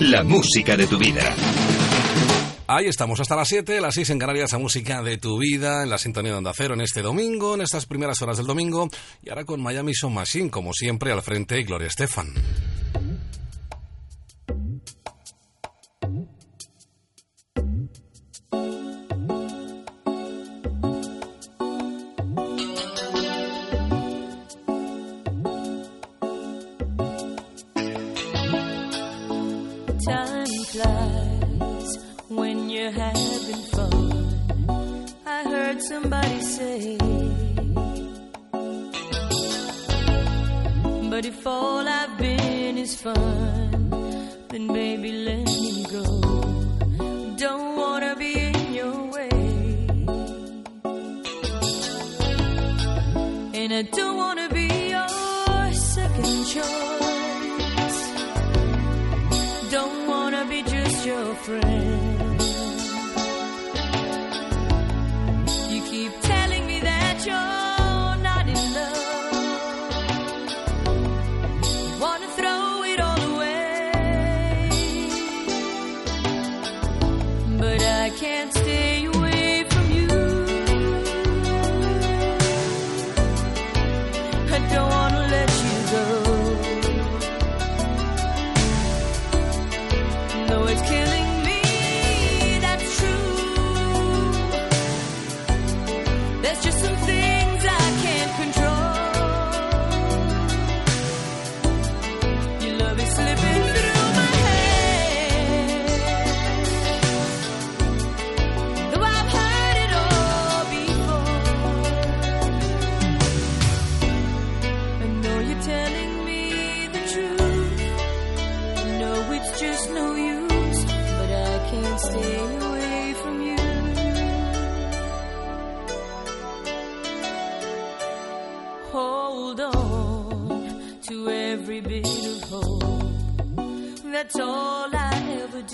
[0.00, 1.34] La música de tu vida.
[2.66, 5.90] Ahí estamos, hasta las 7, las 6 en Canarias, a música de tu vida, en
[5.90, 8.88] la sintonía de Onda Cero en este domingo, en estas primeras horas del domingo,
[9.22, 12.32] y ahora con Miami Son Machine, como siempre, al frente Gloria Estefan.
[32.84, 35.06] You're having fun.
[35.24, 36.98] I heard somebody say,
[41.08, 43.88] but if all I've been is fun,
[44.50, 46.04] then baby let me go.
[47.38, 49.30] Don't wanna be in your way,
[53.60, 54.13] and I don't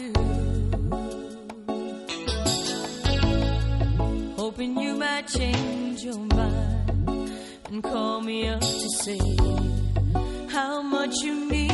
[0.01, 0.13] do.
[4.37, 7.33] Hoping you might change your mind
[7.69, 9.21] and call me up to say
[10.49, 11.70] how much you need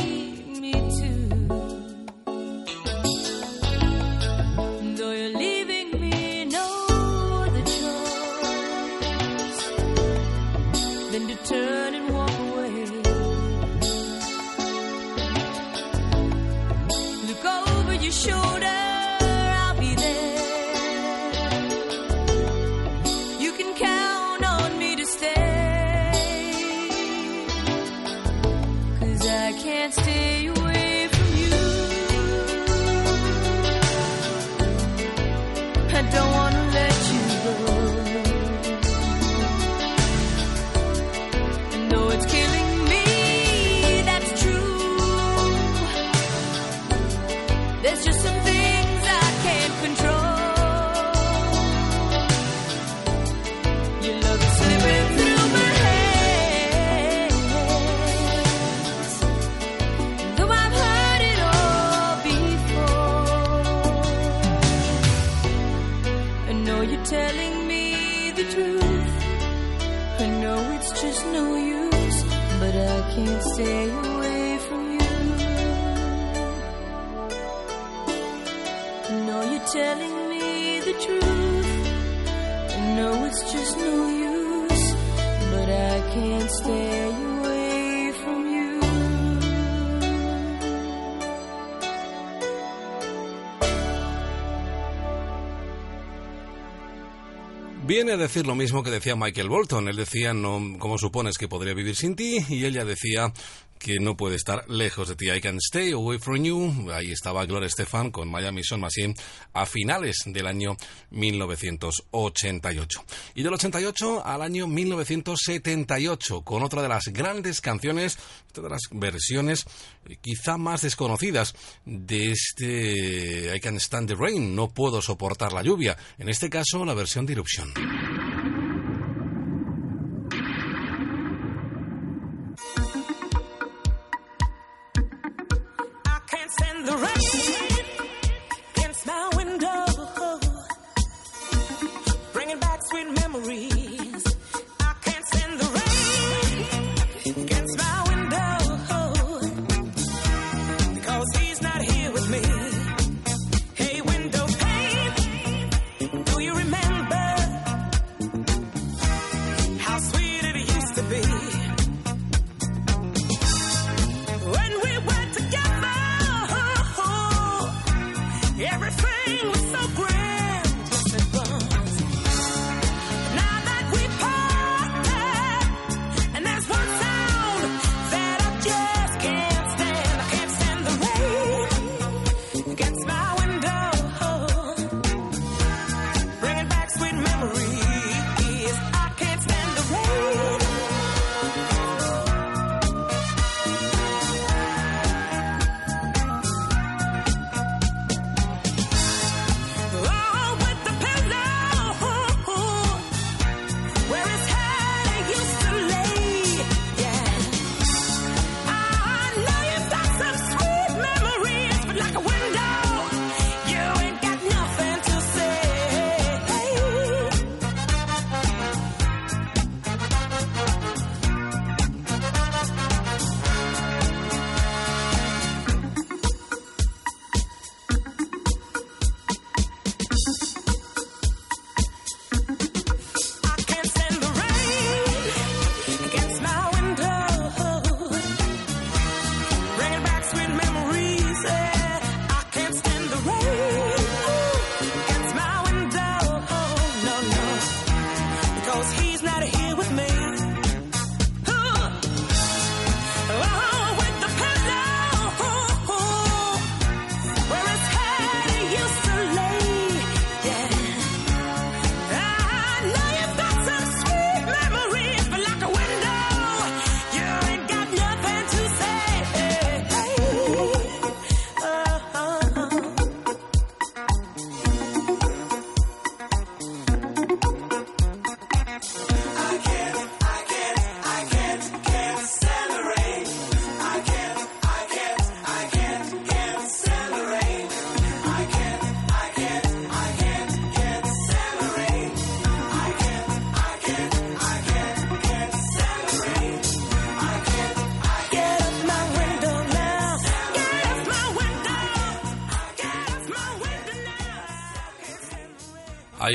[97.97, 99.87] Viene a decir lo mismo que decía Michael Bolton.
[99.87, 102.37] Él decía, no, ¿cómo supones que podría vivir sin ti?
[102.47, 103.33] Y ella decía
[103.77, 105.29] que no puede estar lejos de ti.
[105.31, 106.91] I can stay away from you.
[106.91, 109.13] Ahí estaba Gloria Estefan con Miami Son Machine
[109.53, 110.77] a finales del año
[111.11, 113.05] 1988.
[113.35, 118.17] Y del 88 al año 1978 con otra de las grandes canciones,
[118.49, 119.65] otra de las versiones
[120.05, 121.53] eh, quizá más desconocidas
[121.85, 124.55] de este I can stand the rain.
[124.55, 125.97] No puedo soportar la lluvia.
[126.17, 127.73] En este caso, la versión de Eruption.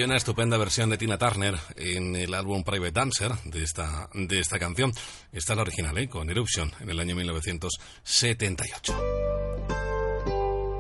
[0.05, 4.59] Una estupenda versión de Tina Turner en el álbum Private Dancer de esta, de esta
[4.59, 4.91] canción.
[5.33, 6.09] Esta es la original, ¿eh?
[6.09, 8.95] con Eruption, en el año 1978.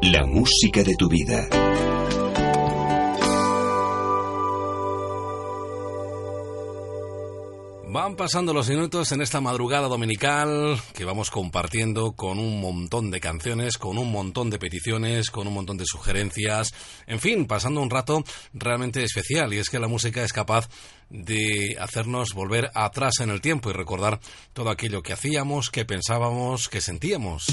[0.02, 1.48] La música de tu vida.
[8.02, 13.20] Van pasando los minutos en esta madrugada dominical que vamos compartiendo con un montón de
[13.20, 16.74] canciones, con un montón de peticiones, con un montón de sugerencias,
[17.06, 18.24] en fin, pasando un rato
[18.54, 20.68] realmente especial y es que la música es capaz
[21.10, 24.18] de hacernos volver atrás en el tiempo y recordar
[24.52, 27.46] todo aquello que hacíamos, que pensábamos, que sentíamos.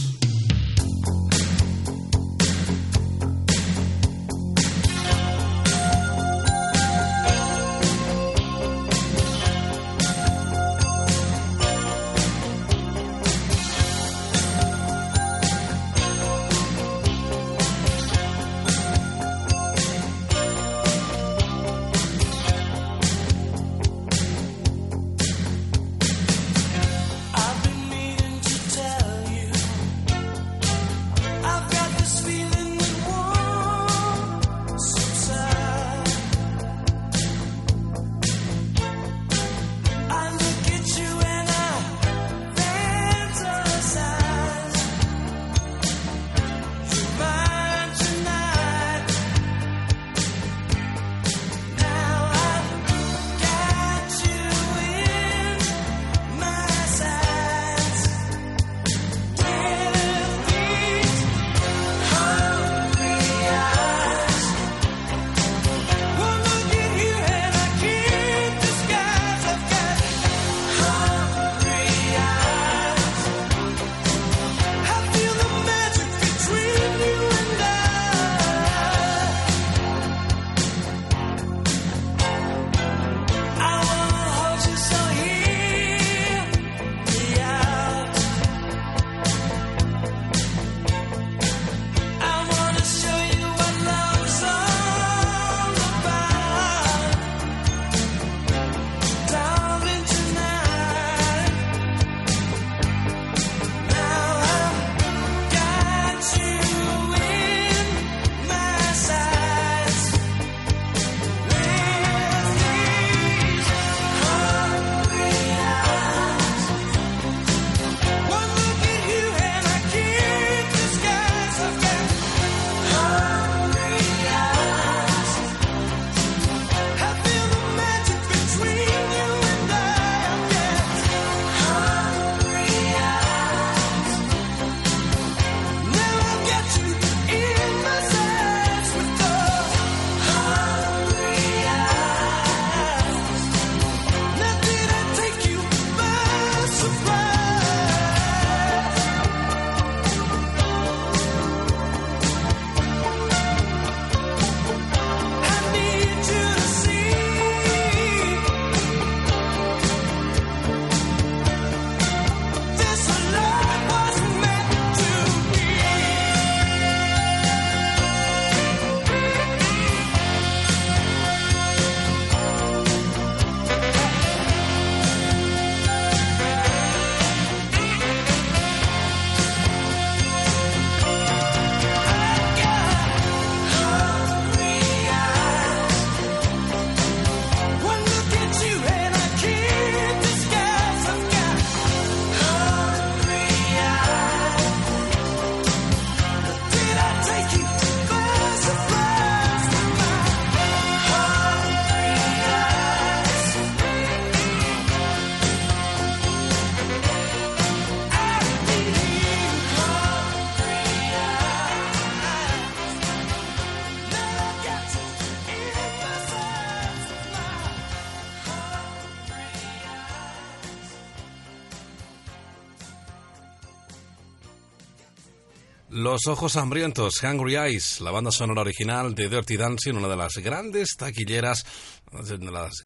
[226.11, 230.37] Los ojos hambrientos, Hungry Eyes, la banda sonora original de Dirty Dancing, una de las
[230.37, 231.63] grandes taquilleras
[232.11, 232.81] de las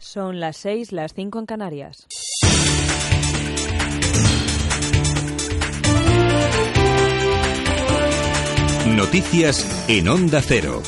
[0.00, 2.08] Son las 6, las 5 en Canarias.
[8.88, 10.82] Noticias en Onda Cero.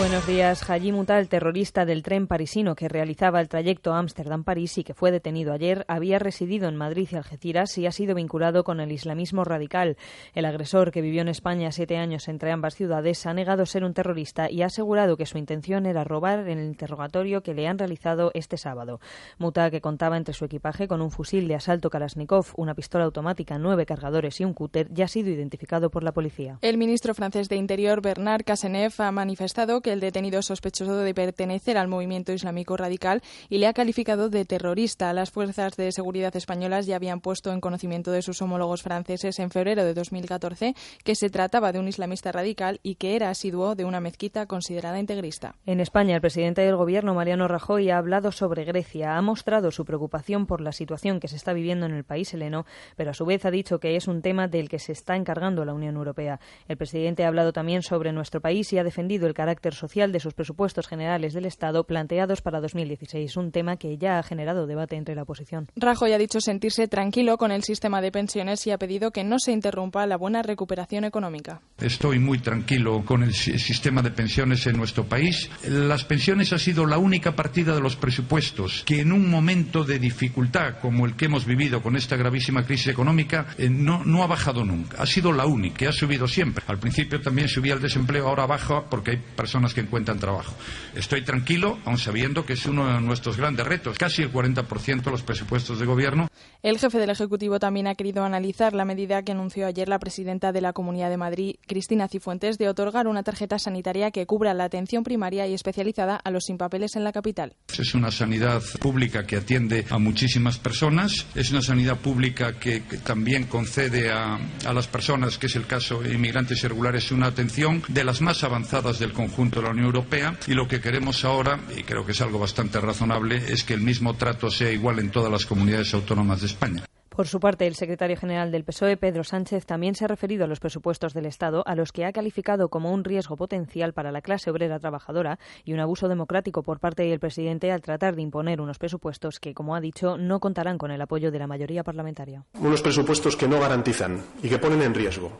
[0.00, 0.68] Buenos días.
[0.68, 5.52] Haji Mutal, terrorista del tren parisino que realizaba el trayecto Ámsterdam-París y que fue detenido
[5.52, 9.98] ayer, había residido en Madrid y Algeciras y ha sido vinculado con el islamismo radical.
[10.32, 13.92] El agresor, que vivió en España siete años entre ambas ciudades, ha negado ser un
[13.92, 17.78] terrorista y ha asegurado que su intención era robar en el interrogatorio que le han
[17.78, 19.00] realizado este sábado.
[19.36, 23.58] Mutal, que contaba entre su equipaje con un fusil de asalto Kalashnikov, una pistola automática,
[23.58, 26.56] nueve cargadores y un cúter, ya ha sido identificado por la policía.
[26.62, 31.14] El ministro francés de Interior, Bernard Cazeneuve, ha manifestado que el detenido es sospechoso de
[31.14, 35.12] pertenecer al movimiento islámico radical y le ha calificado de terrorista.
[35.12, 39.50] Las fuerzas de seguridad españolas ya habían puesto en conocimiento de sus homólogos franceses en
[39.50, 43.84] febrero de 2014 que se trataba de un islamista radical y que era asiduo de
[43.84, 45.54] una mezquita considerada integrista.
[45.66, 49.84] En España, el presidente del Gobierno, Mariano Rajoy, ha hablado sobre Grecia, ha mostrado su
[49.84, 53.24] preocupación por la situación que se está viviendo en el país heleno, pero a su
[53.24, 56.40] vez ha dicho que es un tema del que se está encargando la Unión Europea.
[56.68, 60.20] El presidente ha hablado también sobre nuestro país y ha defendido el carácter social de
[60.20, 64.96] sus presupuestos generales del Estado planteados para 2016, un tema que ya ha generado debate
[64.96, 65.68] entre la oposición.
[65.76, 69.38] Rajoy ha dicho sentirse tranquilo con el sistema de pensiones y ha pedido que no
[69.38, 71.60] se interrumpa la buena recuperación económica.
[71.80, 75.50] Estoy muy tranquilo con el si- sistema de pensiones en nuestro país.
[75.66, 79.98] Las pensiones ha sido la única partida de los presupuestos que en un momento de
[79.98, 84.26] dificultad como el que hemos vivido con esta gravísima crisis económica eh, no, no ha
[84.26, 85.02] bajado nunca.
[85.02, 86.62] Ha sido la única, ha subido siempre.
[86.66, 90.54] Al principio también subía el desempleo, ahora baja porque hay personas que encuentran trabajo.
[90.94, 93.98] Estoy tranquilo, aun sabiendo que es uno de nuestros grandes retos.
[93.98, 96.28] Casi el 40% de los presupuestos de gobierno
[96.62, 100.52] El jefe del Ejecutivo también ha querido analizar la medida que anunció ayer la presidenta
[100.52, 104.64] de la Comunidad de Madrid, Cristina Cifuentes, de otorgar una tarjeta sanitaria que cubra la
[104.64, 107.54] atención primaria y especializada a los sin papeles en la capital.
[107.78, 111.26] Es una sanidad pública que atiende a muchísimas personas.
[111.34, 114.34] Es una sanidad pública que, también concede a,
[114.66, 118.44] a las personas, que es el caso de inmigrantes irregulares, una atención de las más
[118.44, 120.38] avanzadas del conjunto de la Unión Europea.
[120.46, 123.80] Y lo que queremos ahora, y creo que es algo bastante razonable, es que el
[123.80, 126.84] mismo trato sea igual en todas las comunidades autónomas de España.
[127.20, 130.46] Por su parte, el secretario general del PSOE, Pedro Sánchez, también se ha referido a
[130.46, 134.22] los presupuestos del Estado, a los que ha calificado como un riesgo potencial para la
[134.22, 138.60] clase obrera trabajadora y un abuso democrático por parte del presidente al tratar de imponer
[138.60, 142.44] unos presupuestos que, como ha dicho, no contarán con el apoyo de la mayoría parlamentaria.
[142.58, 145.32] Unos presupuestos que no garantizan y que ponen en riesgo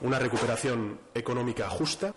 [0.00, 2.14] una recuperación económica justa,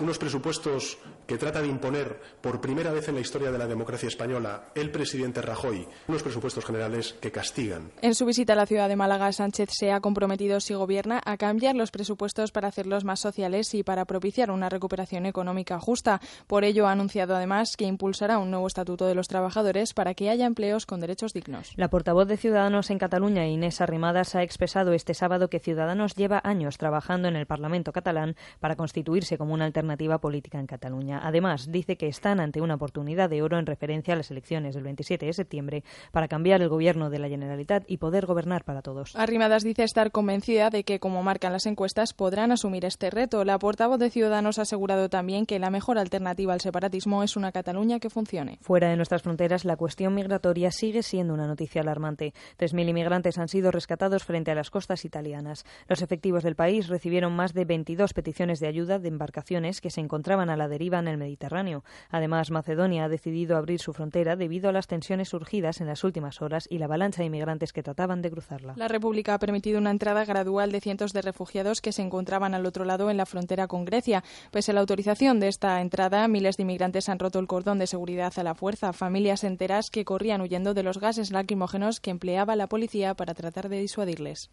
[0.00, 4.08] unos presupuestos que trata de imponer por primera vez en la historia de la democracia
[4.08, 7.92] española el presidente Rajoy, unos presupuestos generales que castigan.
[8.02, 11.36] En su visita a la ciudad de Málaga, Sánchez se ha comprometido, si gobierna, a
[11.36, 16.20] cambiar los presupuestos para hacerlos más sociales y para propiciar una recuperación económica justa.
[16.46, 20.30] Por ello, ha anunciado además que impulsará un nuevo estatuto de los trabajadores para que
[20.30, 21.72] haya empleos con derechos dignos.
[21.76, 26.40] La portavoz de Ciudadanos en Cataluña, Inés Arrimadas, ha expresado este sábado que Ciudadanos lleva
[26.42, 31.20] años trabajando en el Parlamento catalán para constituirse como una alternativa política en Cataluña.
[31.22, 34.84] Además, dice que están ante una oportunidad de oro en referencia a las elecciones del
[34.84, 39.14] 27 de septiembre para cambiar el gobierno de la Generalitat y poder gobernar para todos.
[39.16, 43.44] Arrimadas dice estar convencida de que, como marcan las encuestas, podrán asumir este reto.
[43.44, 47.52] La portavoz de Ciudadanos ha asegurado también que la mejor alternativa al separatismo es una
[47.52, 48.58] Cataluña que funcione.
[48.60, 52.34] Fuera de nuestras fronteras, la cuestión migratoria sigue siendo una noticia alarmante.
[52.58, 55.64] 3.000 inmigrantes han sido rescatados frente a las costas italianas.
[55.88, 60.00] Los efectivos del país recibieron más de 22 peticiones de ayuda de embarcaciones que se
[60.00, 61.82] encontraban a la deriva en el Mediterráneo.
[62.08, 66.40] Además, Macedonia ha decidido abrir su frontera debido a las tensiones surgidas en las últimas
[66.40, 68.74] horas y la avalancha de inmigrantes que trataban de cruzarla.
[68.76, 72.64] La República ha permitido una entrada gradual de cientos de refugiados que se encontraban al
[72.64, 74.22] otro lado en la frontera con Grecia.
[74.52, 77.88] Pese a la autorización de esta entrada, miles de inmigrantes han roto el cordón de
[77.88, 78.92] seguridad a la fuerza.
[78.92, 83.68] Familias enteras que corrían huyendo de los gases lacrimógenos que empleaba la policía para tratar
[83.68, 84.52] de disuadirles.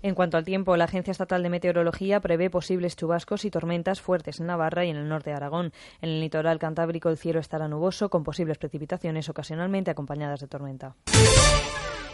[0.00, 4.38] En cuanto al tiempo, la Agencia Estatal de Meteorología prevé posibles chubascos y tormentas fuertes
[4.38, 5.72] en Navarra y en el norte de Aragón.
[6.00, 10.94] En el litoral cantábrico el cielo estará nuboso con posibles precipitaciones ocasionalmente acompañadas de tormenta.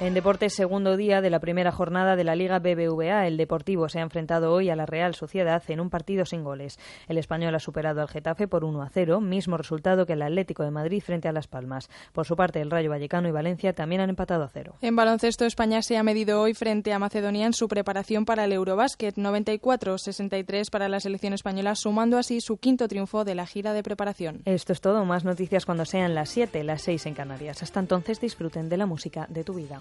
[0.01, 4.01] En deportes, segundo día de la primera jornada de la Liga BBVA, el Deportivo se
[4.01, 6.81] ha enfrentado hoy a la Real Sociedad en un partido sin goles.
[7.07, 10.65] El español ha superado al Getafe por 1 a 0, mismo resultado que el Atlético
[10.65, 11.89] de Madrid frente a Las Palmas.
[12.13, 14.75] Por su parte, el Rayo Vallecano y Valencia también han empatado a cero.
[14.83, 18.53] En baloncesto, España se ha medido hoy frente a Macedonia en su preparación para el
[18.53, 23.85] Eurobásquet 94-63 para la selección española, sumando así su quinto triunfo de la gira de
[23.85, 24.43] preparación.
[24.45, 25.05] Esto es todo.
[25.05, 27.63] Más noticias cuando sean las 7, las 6 en Canarias.
[27.63, 29.81] Hasta entonces disfruten de la música de tu vida.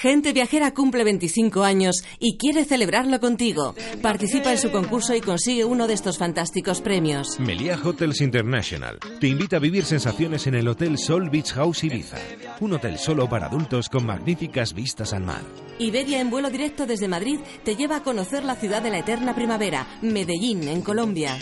[0.00, 3.74] Gente Viajera cumple 25 años y quiere celebrarlo contigo.
[4.00, 7.38] Participa en su concurso y consigue uno de estos fantásticos premios.
[7.38, 12.16] Meliá Hotels International te invita a vivir sensaciones en el Hotel Sol Beach House Ibiza,
[12.60, 15.42] un hotel solo para adultos con magníficas vistas al mar.
[15.78, 19.34] Iberia en vuelo directo desde Madrid te lleva a conocer la ciudad de la eterna
[19.34, 21.36] primavera, Medellín, en Colombia.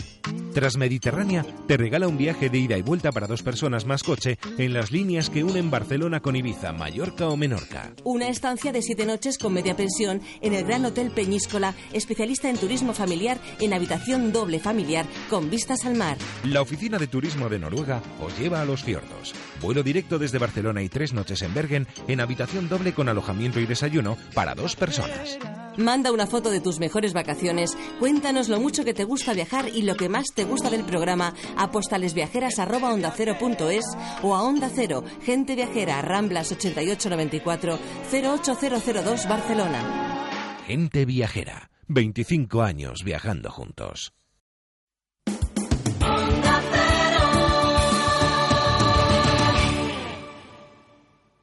[0.53, 4.73] Transmediterránea te regala un viaje de ida y vuelta para dos personas más coche en
[4.73, 7.93] las líneas que unen Barcelona con Ibiza, Mallorca o Menorca.
[8.05, 12.95] Una de siete noches con media pensión en el Gran Hotel Peñíscola, especialista en turismo
[12.95, 16.16] familiar en habitación doble familiar con vistas al mar.
[16.45, 19.35] La Oficina de Turismo de Noruega os lleva a los fiordos.
[19.61, 23.66] Vuelo directo desde Barcelona y tres noches en Bergen en habitación doble con alojamiento y
[23.66, 25.39] desayuno para dos personas.
[25.79, 29.83] Manda una foto de tus mejores vacaciones, cuéntanos lo mucho que te gusta viajar y
[29.83, 33.85] lo que más te gusta del programa a postalesviajeras@ondacero.es
[34.23, 37.79] o a Onda Cero, Gente Viajera, Ramblas 8894
[38.11, 40.59] 08002 Barcelona.
[40.67, 41.71] Gente viajera.
[41.87, 44.13] 25 años viajando juntos.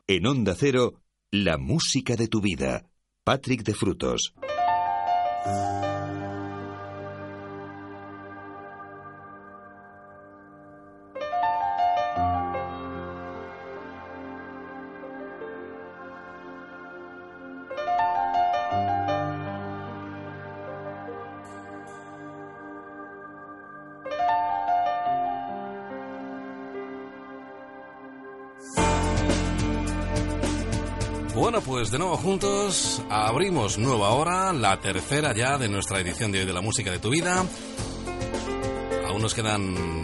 [0.07, 1.01] En Onda Cero,
[1.31, 2.85] la música de tu vida.
[3.25, 4.35] Patrick de Frutos.
[31.95, 36.51] De nuevo juntos abrimos nueva hora, la tercera ya de nuestra edición de hoy de
[36.51, 37.45] la música de tu vida.
[39.07, 40.03] Aún nos quedan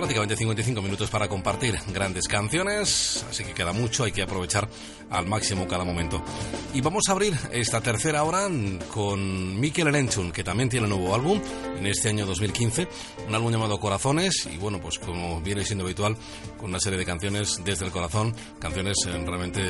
[0.00, 4.66] prácticamente 55 minutos para compartir grandes canciones, así que queda mucho, hay que aprovechar
[5.10, 6.24] al máximo cada momento.
[6.72, 8.48] Y vamos a abrir esta tercera hora
[8.90, 11.38] con Mikel Erenchun, que también tiene un nuevo álbum
[11.76, 12.88] en este año 2015,
[13.28, 16.16] un álbum llamado Corazones, y bueno, pues como viene siendo habitual,
[16.56, 19.60] con una serie de canciones desde el corazón, canciones eh, realmente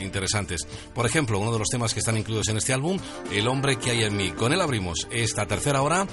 [0.00, 0.66] interesantes.
[0.94, 2.98] Por ejemplo, uno de los temas que están incluidos en este álbum,
[3.30, 4.30] El hombre que hay en mí.
[4.30, 6.06] Con él abrimos esta tercera hora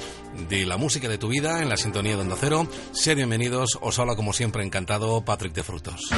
[0.49, 2.67] de la música de tu vida en la sintonía de Onda Cero.
[2.91, 3.19] Sed
[3.55, 6.09] os habla como siempre encantado Patrick de Frutos.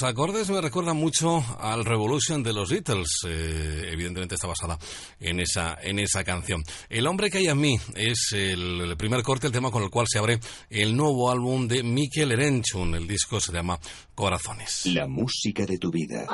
[0.00, 3.08] Los acordes me recuerdan mucho al Revolution de los Beatles.
[3.26, 4.78] eh, evidentemente está basada
[5.18, 6.62] en esa, en esa canción.
[6.88, 9.90] El hombre que hay en mí es el, el primer corte, el tema con el
[9.90, 10.38] cual se abre
[10.70, 12.94] el nuevo álbum de Mikel Erenchun.
[12.94, 13.80] El disco se llama
[14.14, 14.86] Corazones.
[14.86, 16.26] La música de tu vida.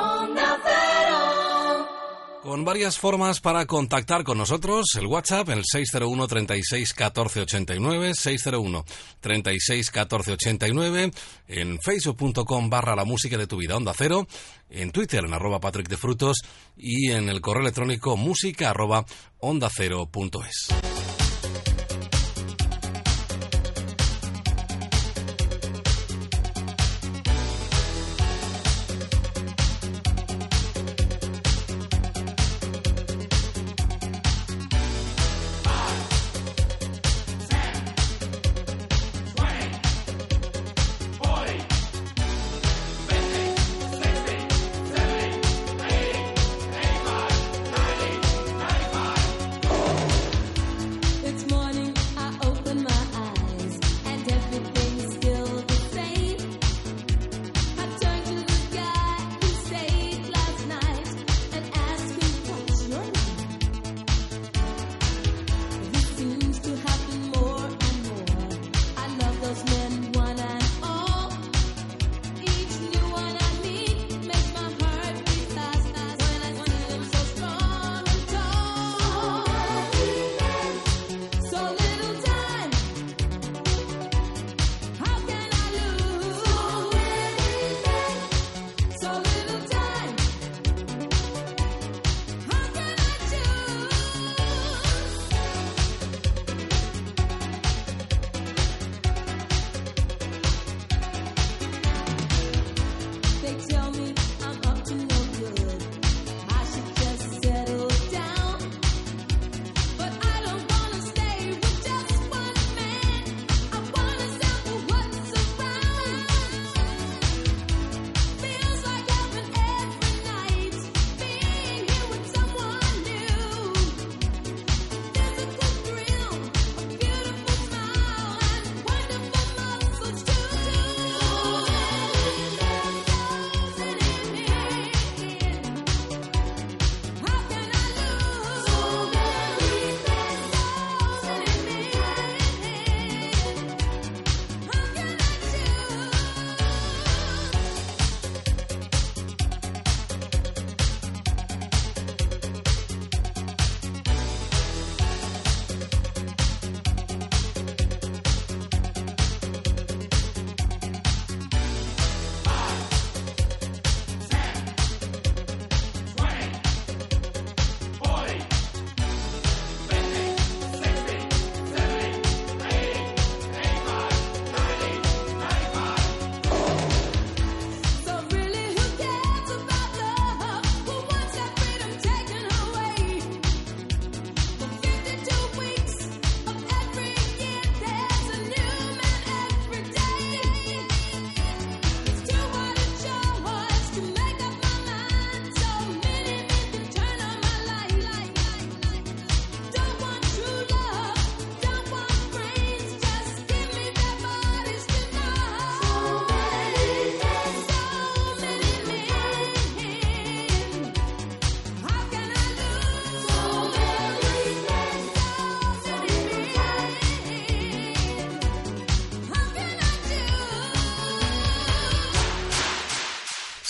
[2.44, 8.84] Con varias formas para contactar con nosotros, el WhatsApp, el 601 36 14 89, 601
[9.20, 11.10] 36 14 89,
[11.48, 14.26] en facebook.com barra la música de tu vida, onda cero,
[14.68, 16.42] en Twitter, en arroba Patrick de Frutos,
[16.76, 19.06] y en el correo electrónico música arroba
[19.38, 20.68] onda cero punto es.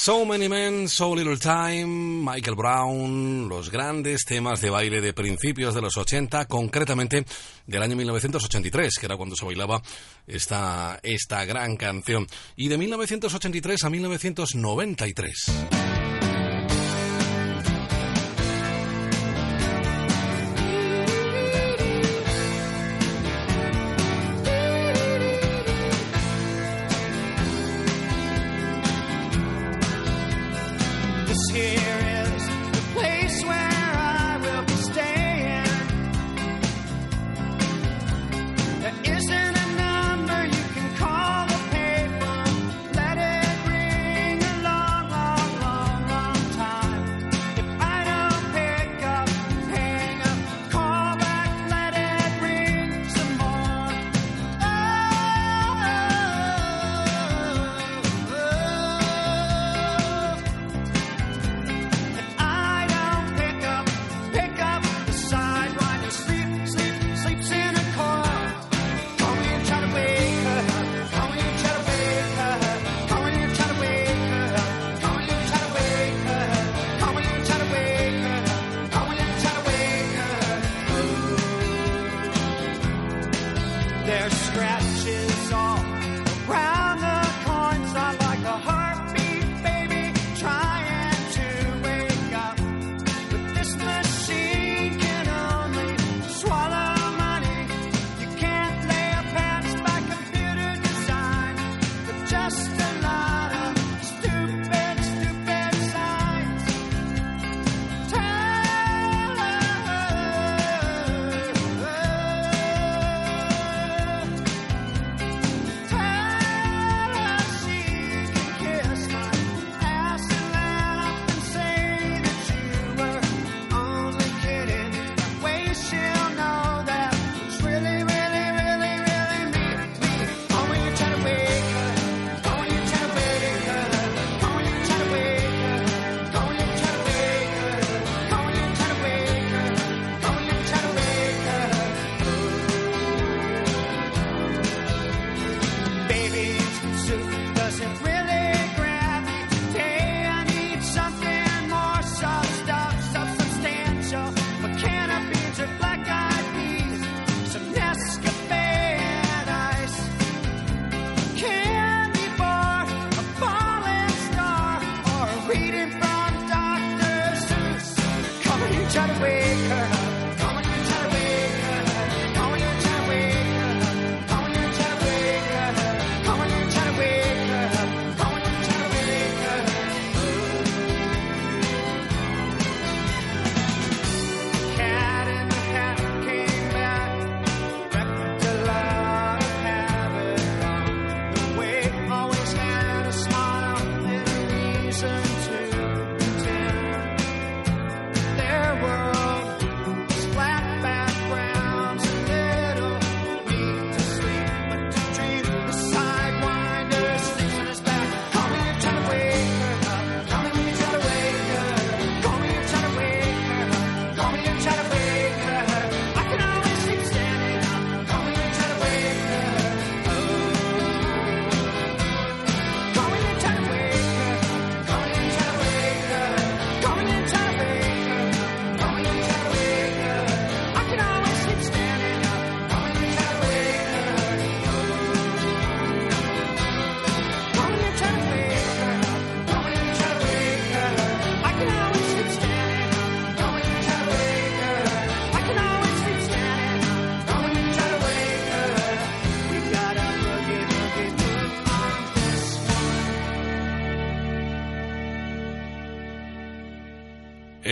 [0.04, 5.74] So Many Men, So Little Time, Michael Brown, los grandes temas de baile de principios
[5.74, 7.24] de los 80, concretamente
[7.66, 9.80] del año 1983, que era cuando se bailaba
[10.26, 12.26] esta, esta gran canción.
[12.54, 15.63] Y de 1983 a 1993.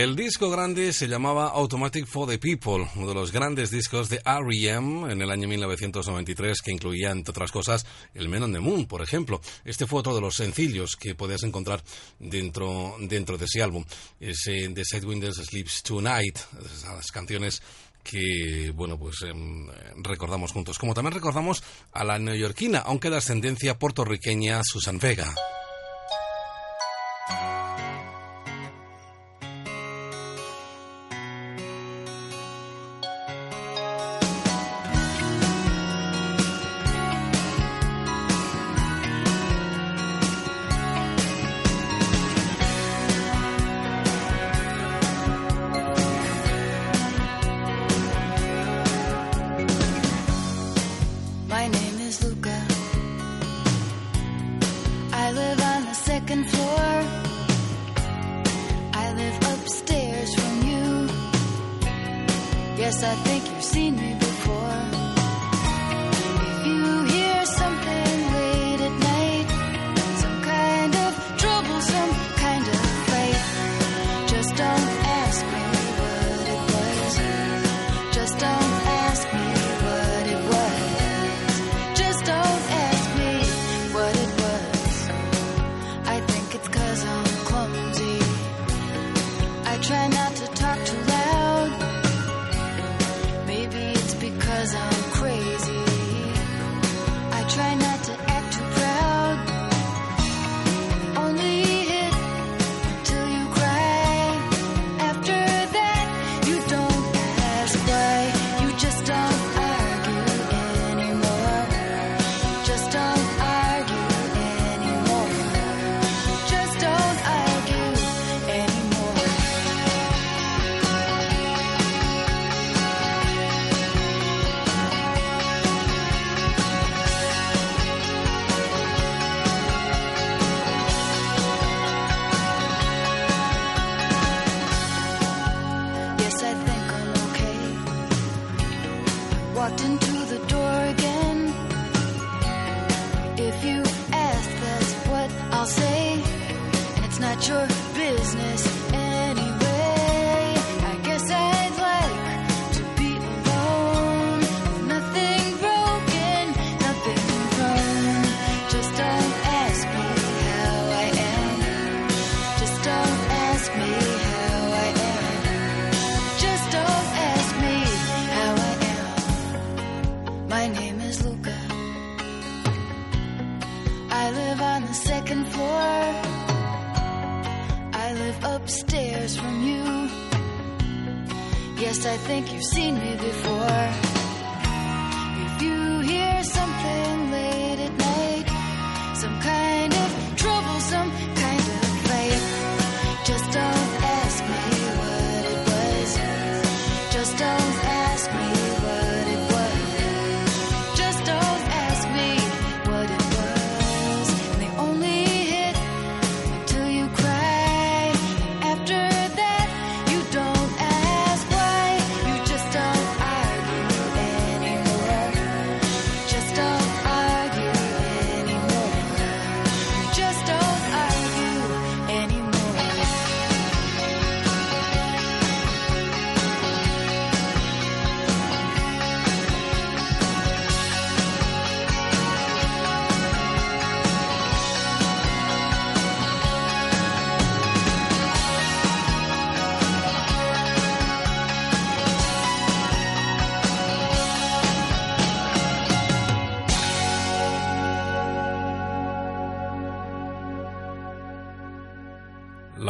[0.03, 4.17] El disco grande se llamaba Automatic for the People, uno de los grandes discos de
[4.17, 5.09] R.E.M.
[5.09, 9.01] en el año 1993 que incluía, entre otras cosas, el Men on the Moon, por
[9.01, 9.39] ejemplo.
[9.63, 11.81] Este fue otro de los sencillos que podías encontrar
[12.19, 13.85] dentro, dentro de ese álbum.
[14.19, 16.37] Ese The Sidewinders Sleeps Tonight,
[16.83, 17.61] las canciones
[18.03, 19.31] que, bueno, pues eh,
[20.03, 20.79] recordamos juntos.
[20.79, 21.63] Como también recordamos
[21.93, 25.33] a la neoyorquina, aunque de ascendencia puertorriqueña Susan Vega.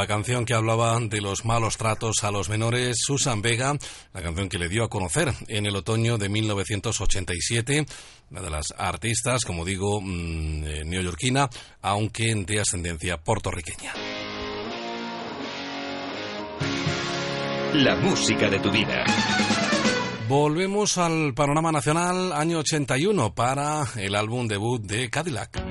[0.04, 3.78] la canción que hablaba de los malos tratos a los menores, Susan Vega,
[4.14, 7.86] la canción que le dio a conocer en el otoño de 1987,
[8.30, 11.50] una de las artistas, como digo, mm, eh, neoyorquina,
[11.82, 13.94] aunque de ascendencia puertorriqueña.
[17.76, 19.06] La música de tu vida.
[20.28, 25.63] Volvemos al panorama nacional, año 81, para el álbum debut de Cadillac.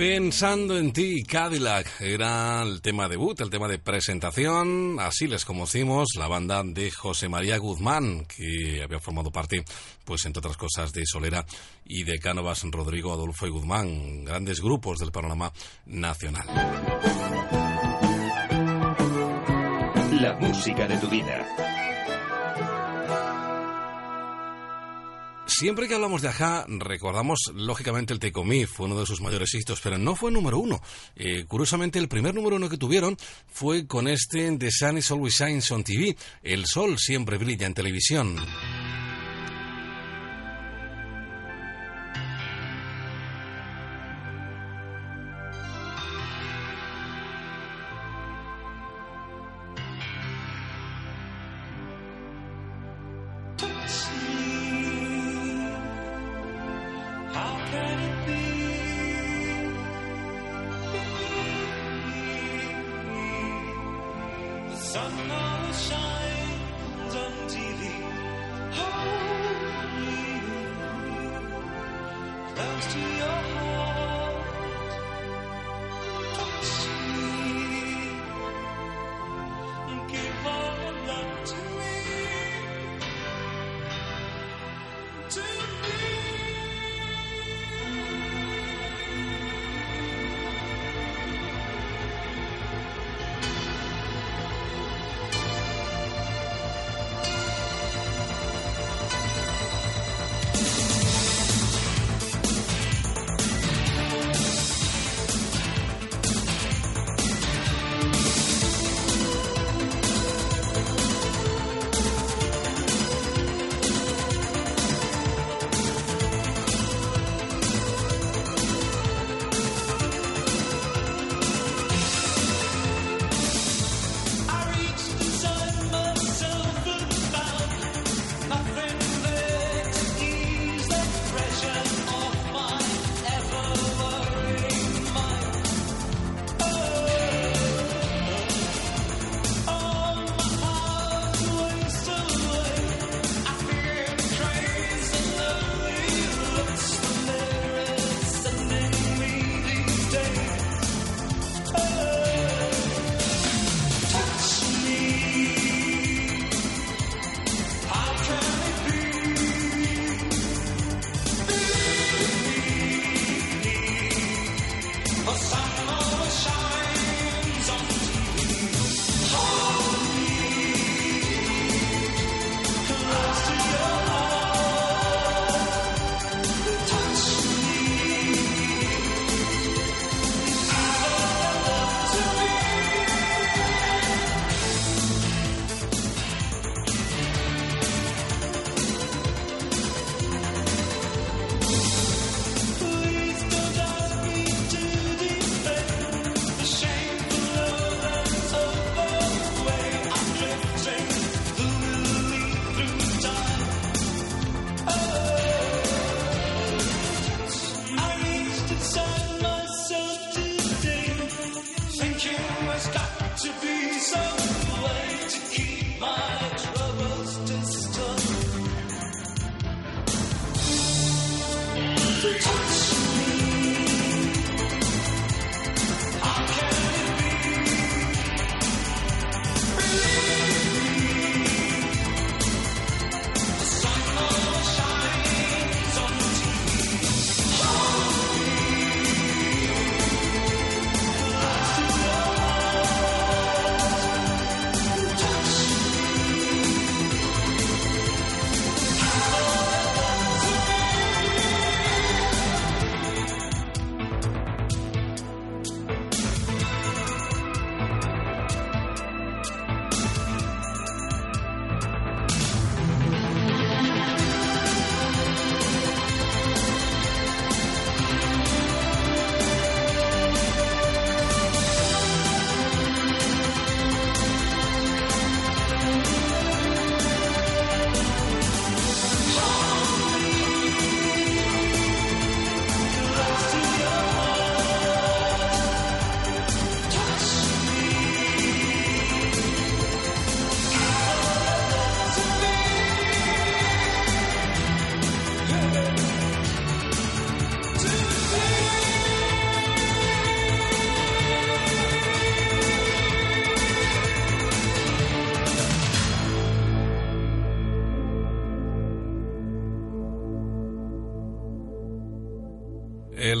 [0.00, 4.96] Pensando en ti, Cadillac, era el tema debut, el tema de presentación.
[4.98, 9.62] Así les conocimos, la banda de José María Guzmán, que había formado parte,
[10.06, 11.44] pues entre otras cosas, de Solera
[11.84, 15.52] y de Cánovas, Rodrigo, Adolfo y Guzmán, grandes grupos del panorama
[15.84, 16.46] nacional.
[20.18, 21.69] La música de tu vida.
[25.50, 29.80] Siempre que hablamos de Aja, recordamos lógicamente el Take fue uno de sus mayores éxitos,
[29.82, 30.80] pero no fue número uno.
[31.16, 33.16] Eh, curiosamente, el primer número uno que tuvieron
[33.48, 37.74] fue con este The Sun is Always Shines on TV, El Sol siempre brilla en
[37.74, 38.36] televisión.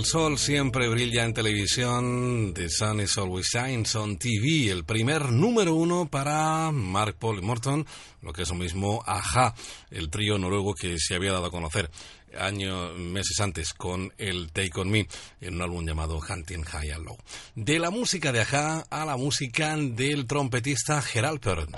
[0.00, 2.54] El sol siempre brilla en televisión.
[2.54, 4.70] The Sun is always shines on TV.
[4.70, 7.86] El primer número uno para Mark Paul y Morton,
[8.22, 9.54] lo que es lo mismo Aja,
[9.90, 11.90] el trío noruego que se había dado a conocer
[12.38, 15.06] años, meses antes con el Take On Me
[15.42, 17.18] en un álbum llamado Hunting High and Low.
[17.54, 21.68] De la música de Aja a la música del trompetista Gerald Perl.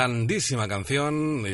[0.00, 1.44] Grandísima canción,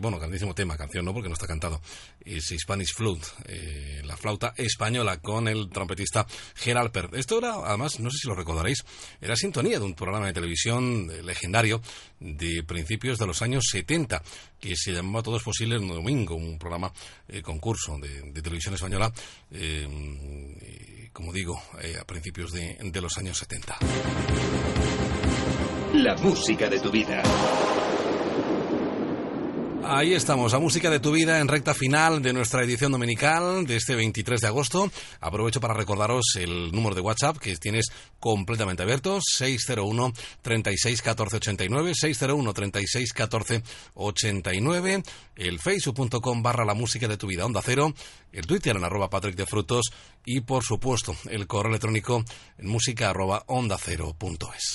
[0.00, 1.80] bueno, grandísimo tema, canción no porque no está cantado,
[2.24, 6.24] es Spanish Flute, eh, la flauta española con el trompetista
[6.54, 7.10] Gerald Per.
[7.14, 8.84] Esto era, además, no sé si lo recordaréis,
[9.20, 11.82] era sintonía de un programa de televisión legendario
[12.20, 14.22] de principios de los años 70,
[14.60, 16.92] que se llamaba Todos Posibles Domingo, un programa,
[17.26, 19.12] eh, concurso de, televisión española,
[19.50, 21.60] eh, como digo,
[22.00, 23.78] a principios de, de los años 70.
[25.94, 27.20] La música de tu vida.
[29.88, 33.76] Ahí estamos, la música de tu vida en recta final de nuestra edición dominical de
[33.76, 34.90] este 23 de agosto.
[35.20, 37.86] Aprovecho para recordaros el número de WhatsApp que tienes
[38.18, 43.62] completamente abierto, 601 36 14 89, 601 36 14
[43.94, 45.02] 89,
[45.36, 47.94] el facebook.com barra la música de tu vida, onda cero,
[48.32, 49.86] el twitter en arroba patrick de frutos
[50.24, 52.24] y por supuesto el correo electrónico
[52.58, 54.74] en música arroba onda cero punto es.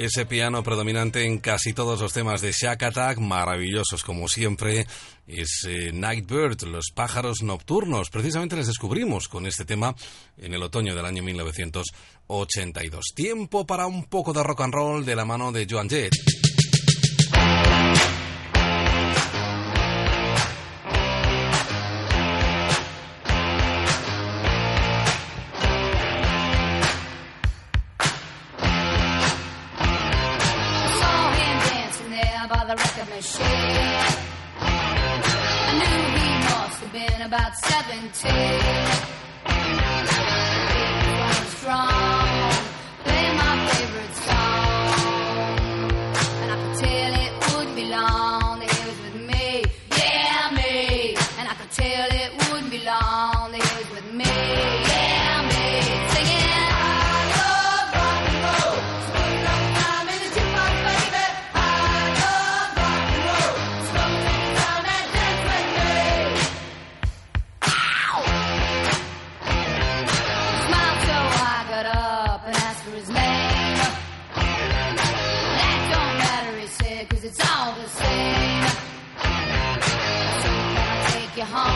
[0.00, 4.86] ese piano predominante en casi todos los temas de Shack Attack, maravillosos como siempre,
[5.26, 8.08] es eh, Nightbird, los pájaros nocturnos.
[8.08, 9.94] Precisamente les descubrimos con este tema
[10.38, 13.12] en el otoño del año 1982.
[13.14, 16.14] Tiempo para un poco de rock and roll de la mano de Joan Jett.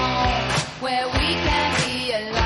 [0.04, 0.50] home
[0.80, 2.43] where we can be alone.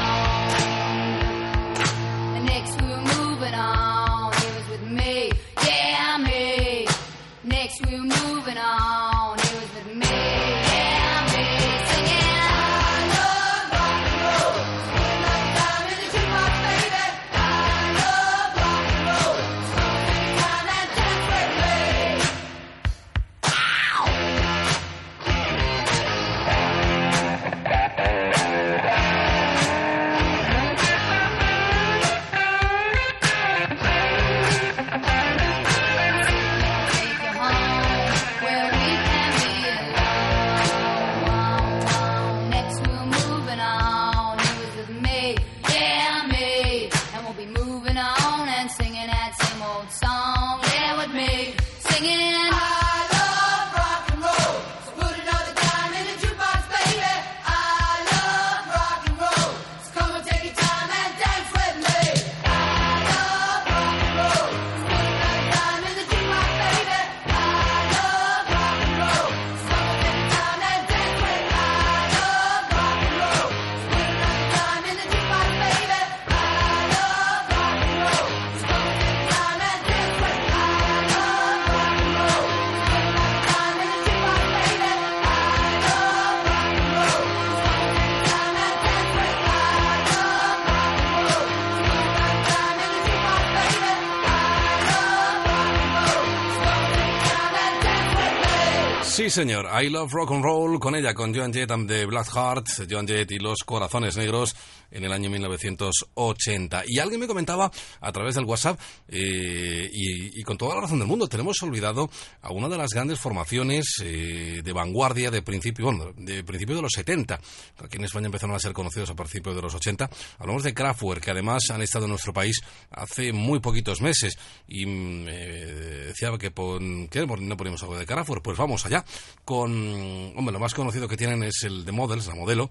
[99.38, 99.68] Señor.
[99.72, 103.30] I Love Rock and Roll con ella, con Joan Jett the Black Heart, Joan Jett
[103.30, 104.56] y los Corazones Negros
[104.90, 106.82] en el año 1980.
[106.86, 111.08] Y alguien me comentaba a través del WhatsApp, eh, y, con toda la razón del
[111.08, 112.10] mundo, tenemos olvidado
[112.42, 116.82] a una de las grandes formaciones eh, de vanguardia de principio, bueno, de principio de
[116.82, 117.38] los 70.
[117.78, 120.08] Aquí en España empezaron a ser conocidos a principios de los 80.
[120.38, 122.60] Hablamos de Kraftwerk, que además han estado en nuestro país
[122.90, 124.36] hace muy poquitos meses.
[124.66, 128.42] Y mm, eh, decía que, pon, que no ponemos algo de Kraftwerk.
[128.42, 129.04] Pues vamos allá.
[129.44, 132.70] Con, hombre, lo más conocido que tienen es el de Models, la modelo.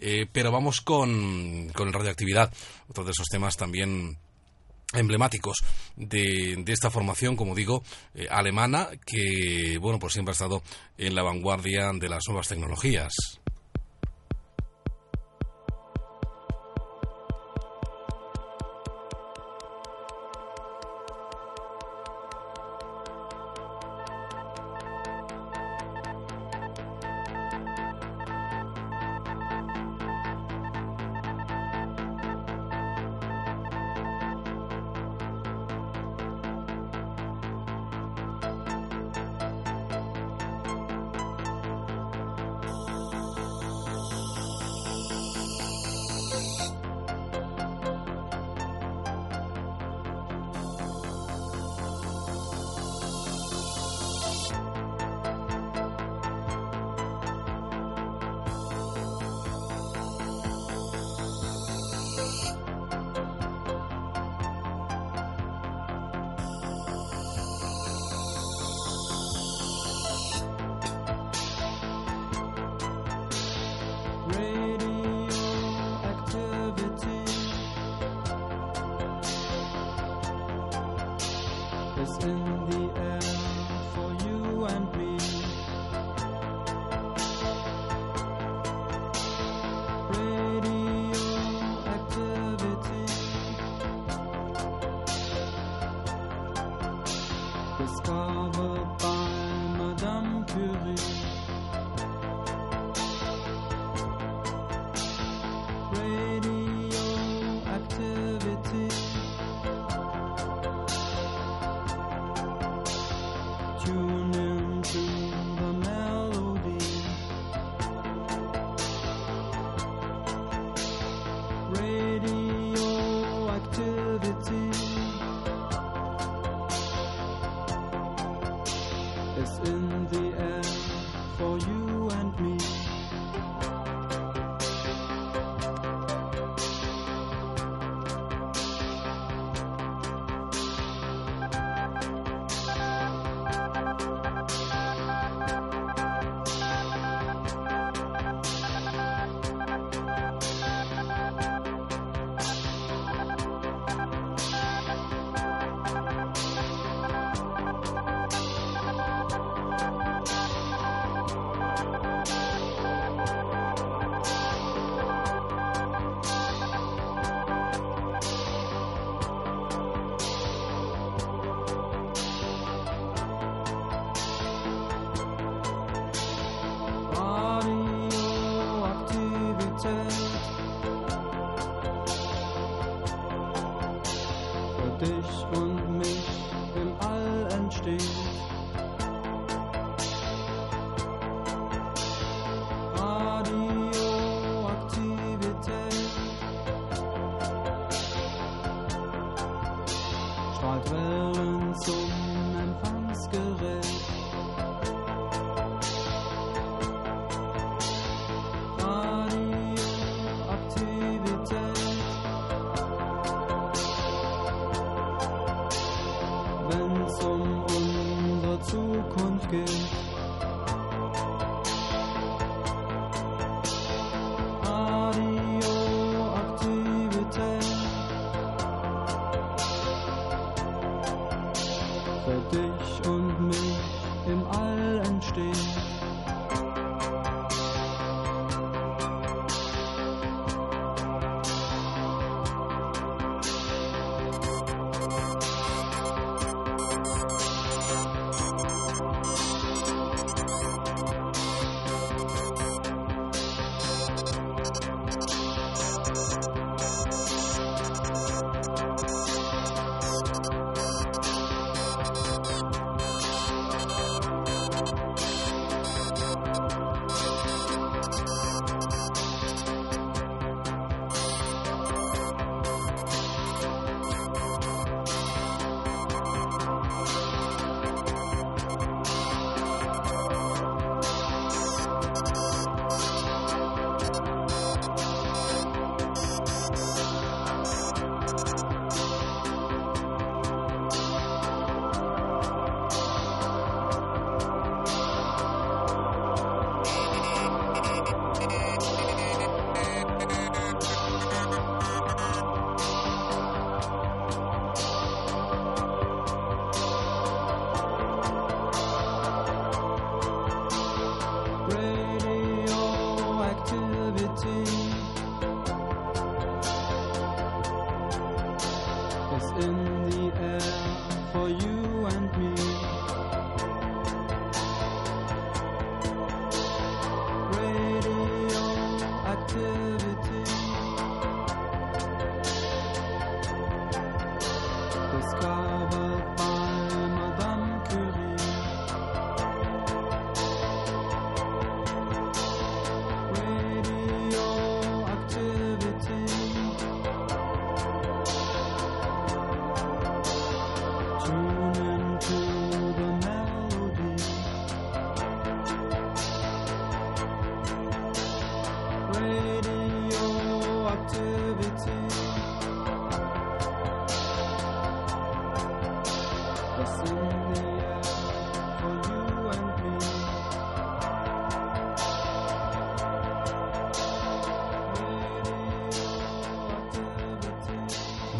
[0.00, 2.52] Eh, pero vamos con, con radioactividad,
[2.88, 4.18] otro de esos temas también
[4.92, 5.58] emblemáticos
[5.96, 7.82] de, de esta formación, como digo,
[8.14, 10.62] eh, alemana, que bueno, pues siempre ha estado
[10.98, 13.14] en la vanguardia de las nuevas tecnologías.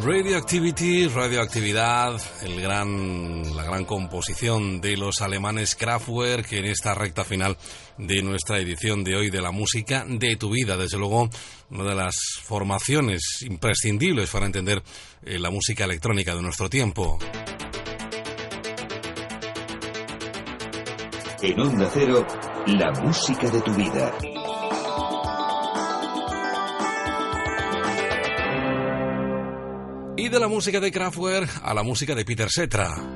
[0.05, 7.57] Radioactivity, radioactividad, el gran, la gran composición de los alemanes Kraftwerk en esta recta final
[7.97, 10.77] de nuestra edición de hoy de la música de tu vida.
[10.77, 11.31] Desde luego,
[11.71, 14.83] una de las formaciones imprescindibles para entender
[15.23, 17.19] eh, la música electrónica de nuestro tiempo.
[21.41, 22.27] En Onda Cero,
[22.67, 24.13] la música de tu vida.
[30.45, 33.14] La música de Kraftwerk a la música de Peter Setra.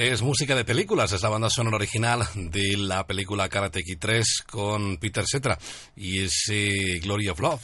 [0.00, 4.44] Es música de películas, es la banda sonora original de la película Karate Kid 3
[4.50, 5.58] con Peter Cetra
[5.94, 7.60] y ese Glory of Love.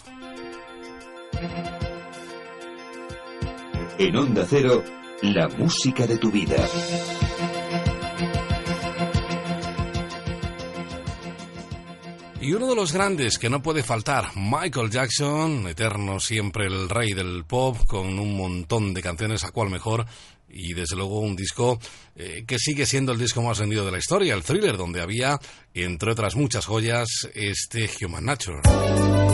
[3.98, 4.84] En Onda Cero,
[5.22, 6.56] la música de tu vida.
[12.42, 17.14] Y uno de los grandes que no puede faltar, Michael Jackson, eterno siempre el rey
[17.14, 20.06] del pop, con un montón de canciones, a cual mejor
[20.76, 21.80] desde luego un disco
[22.14, 25.38] eh, que sigue siendo el disco más vendido de la historia, el thriller, donde había,
[25.74, 29.25] entre otras muchas joyas, este Human Nature.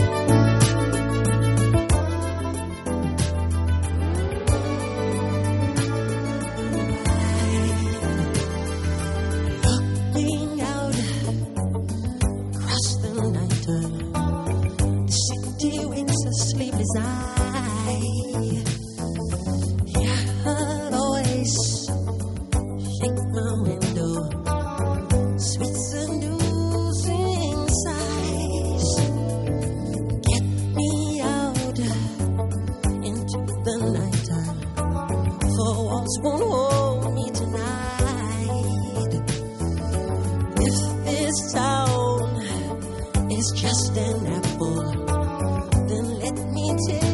[46.63, 47.12] need to.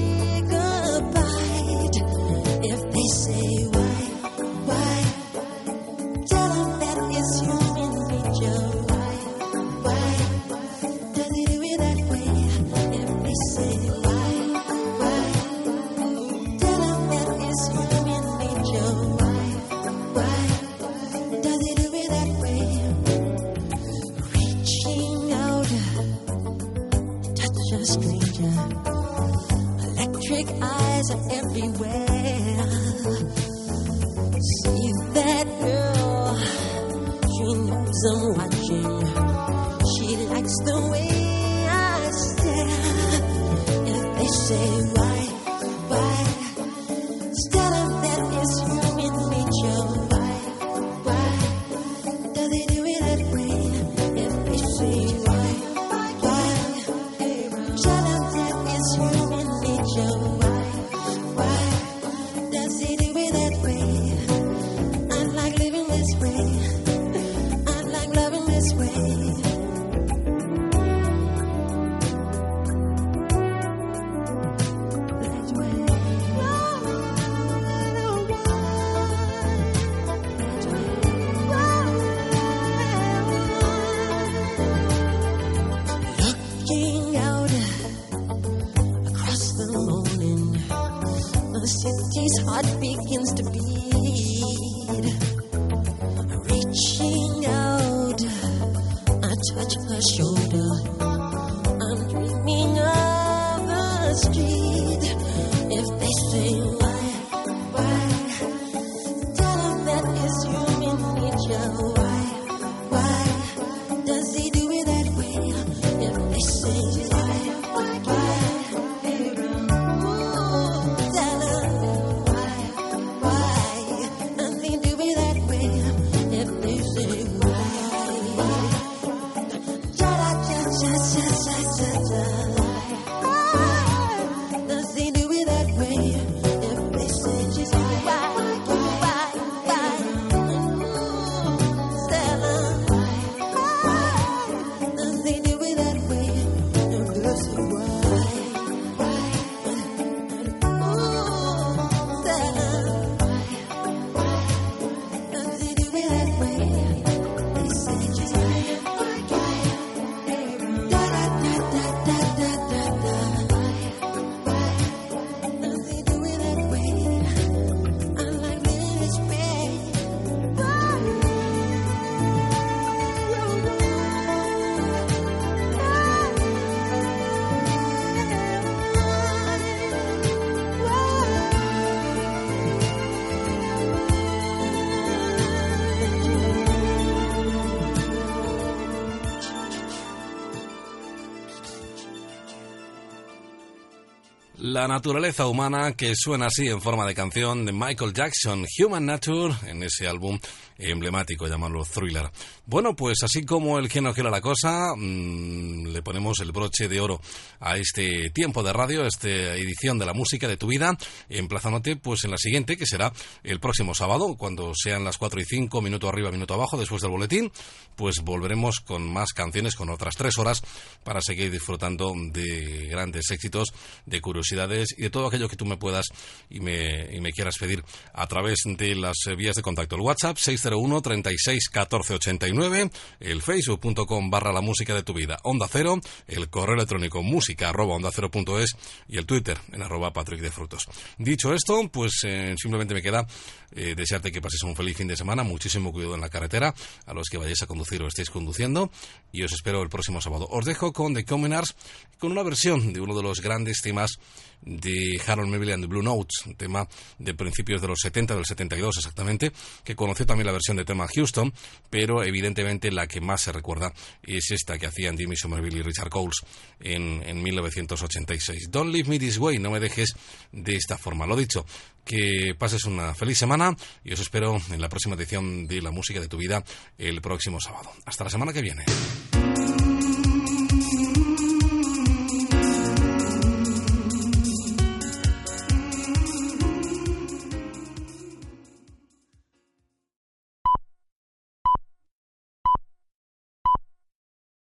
[194.79, 199.53] La naturaleza humana que suena así en forma de canción de Michael Jackson, Human Nature,
[199.67, 200.39] en ese álbum
[200.77, 202.31] emblemático llamado Thriller.
[202.65, 206.87] Bueno, pues así como el que no quiera la cosa, mm, le ponemos el broche
[206.87, 207.19] de oro
[207.59, 212.23] a este tiempo de radio, esta edición de la música de tu vida, emplazándote pues
[212.23, 213.11] en la siguiente, que será
[213.43, 217.11] el próximo sábado, cuando sean las 4 y 5, minuto arriba, minuto abajo, después del
[217.11, 217.51] boletín,
[217.99, 220.63] pues volveremos con más canciones, con otras tres horas,
[221.03, 223.73] para seguir disfrutando de grandes éxitos,
[224.05, 226.05] de curiosidades y de todo aquello que tú me puedas
[226.49, 229.97] y me, y me quieras pedir a través de las eh, vías de contacto.
[229.97, 235.67] El WhatsApp 601 36 14 89, el facebook.com barra la música de tu vida, Onda
[235.69, 238.77] Cero, el correo electrónico música arroba onda cero punto es
[239.09, 240.87] y el Twitter en arroba Patrick de Frutos.
[241.17, 243.27] Dicho esto, pues eh, simplemente me queda
[243.75, 246.73] eh, desearte que pases un feliz fin de semana, muchísimo cuidado en la carretera,
[247.05, 248.91] a los que vayáis a conducir o estéis conduciendo,
[249.31, 250.47] y os espero el próximo sábado.
[250.49, 251.75] Os dejo con The Commoners,
[252.17, 254.19] con una versión de uno de los grandes temas
[254.61, 258.45] de Harold Melville and the Blue Notes, un tema de principios de los 70, del
[258.45, 259.51] 72 exactamente,
[259.83, 261.53] que conoció también la versión de tema Houston,
[261.89, 266.09] pero evidentemente la que más se recuerda es esta que hacían Jimmy Somerville y Richard
[266.09, 266.41] Coles
[266.79, 268.69] en, en 1986.
[268.69, 270.13] Don't leave me this way, no me dejes
[270.51, 271.25] de esta forma.
[271.25, 271.65] Lo dicho,
[272.09, 276.19] que pases una feliz semana y os espero en la próxima edición de La Música
[276.19, 276.63] de tu Vida
[276.97, 277.91] el próximo sábado.
[278.05, 278.83] Hasta la semana que viene.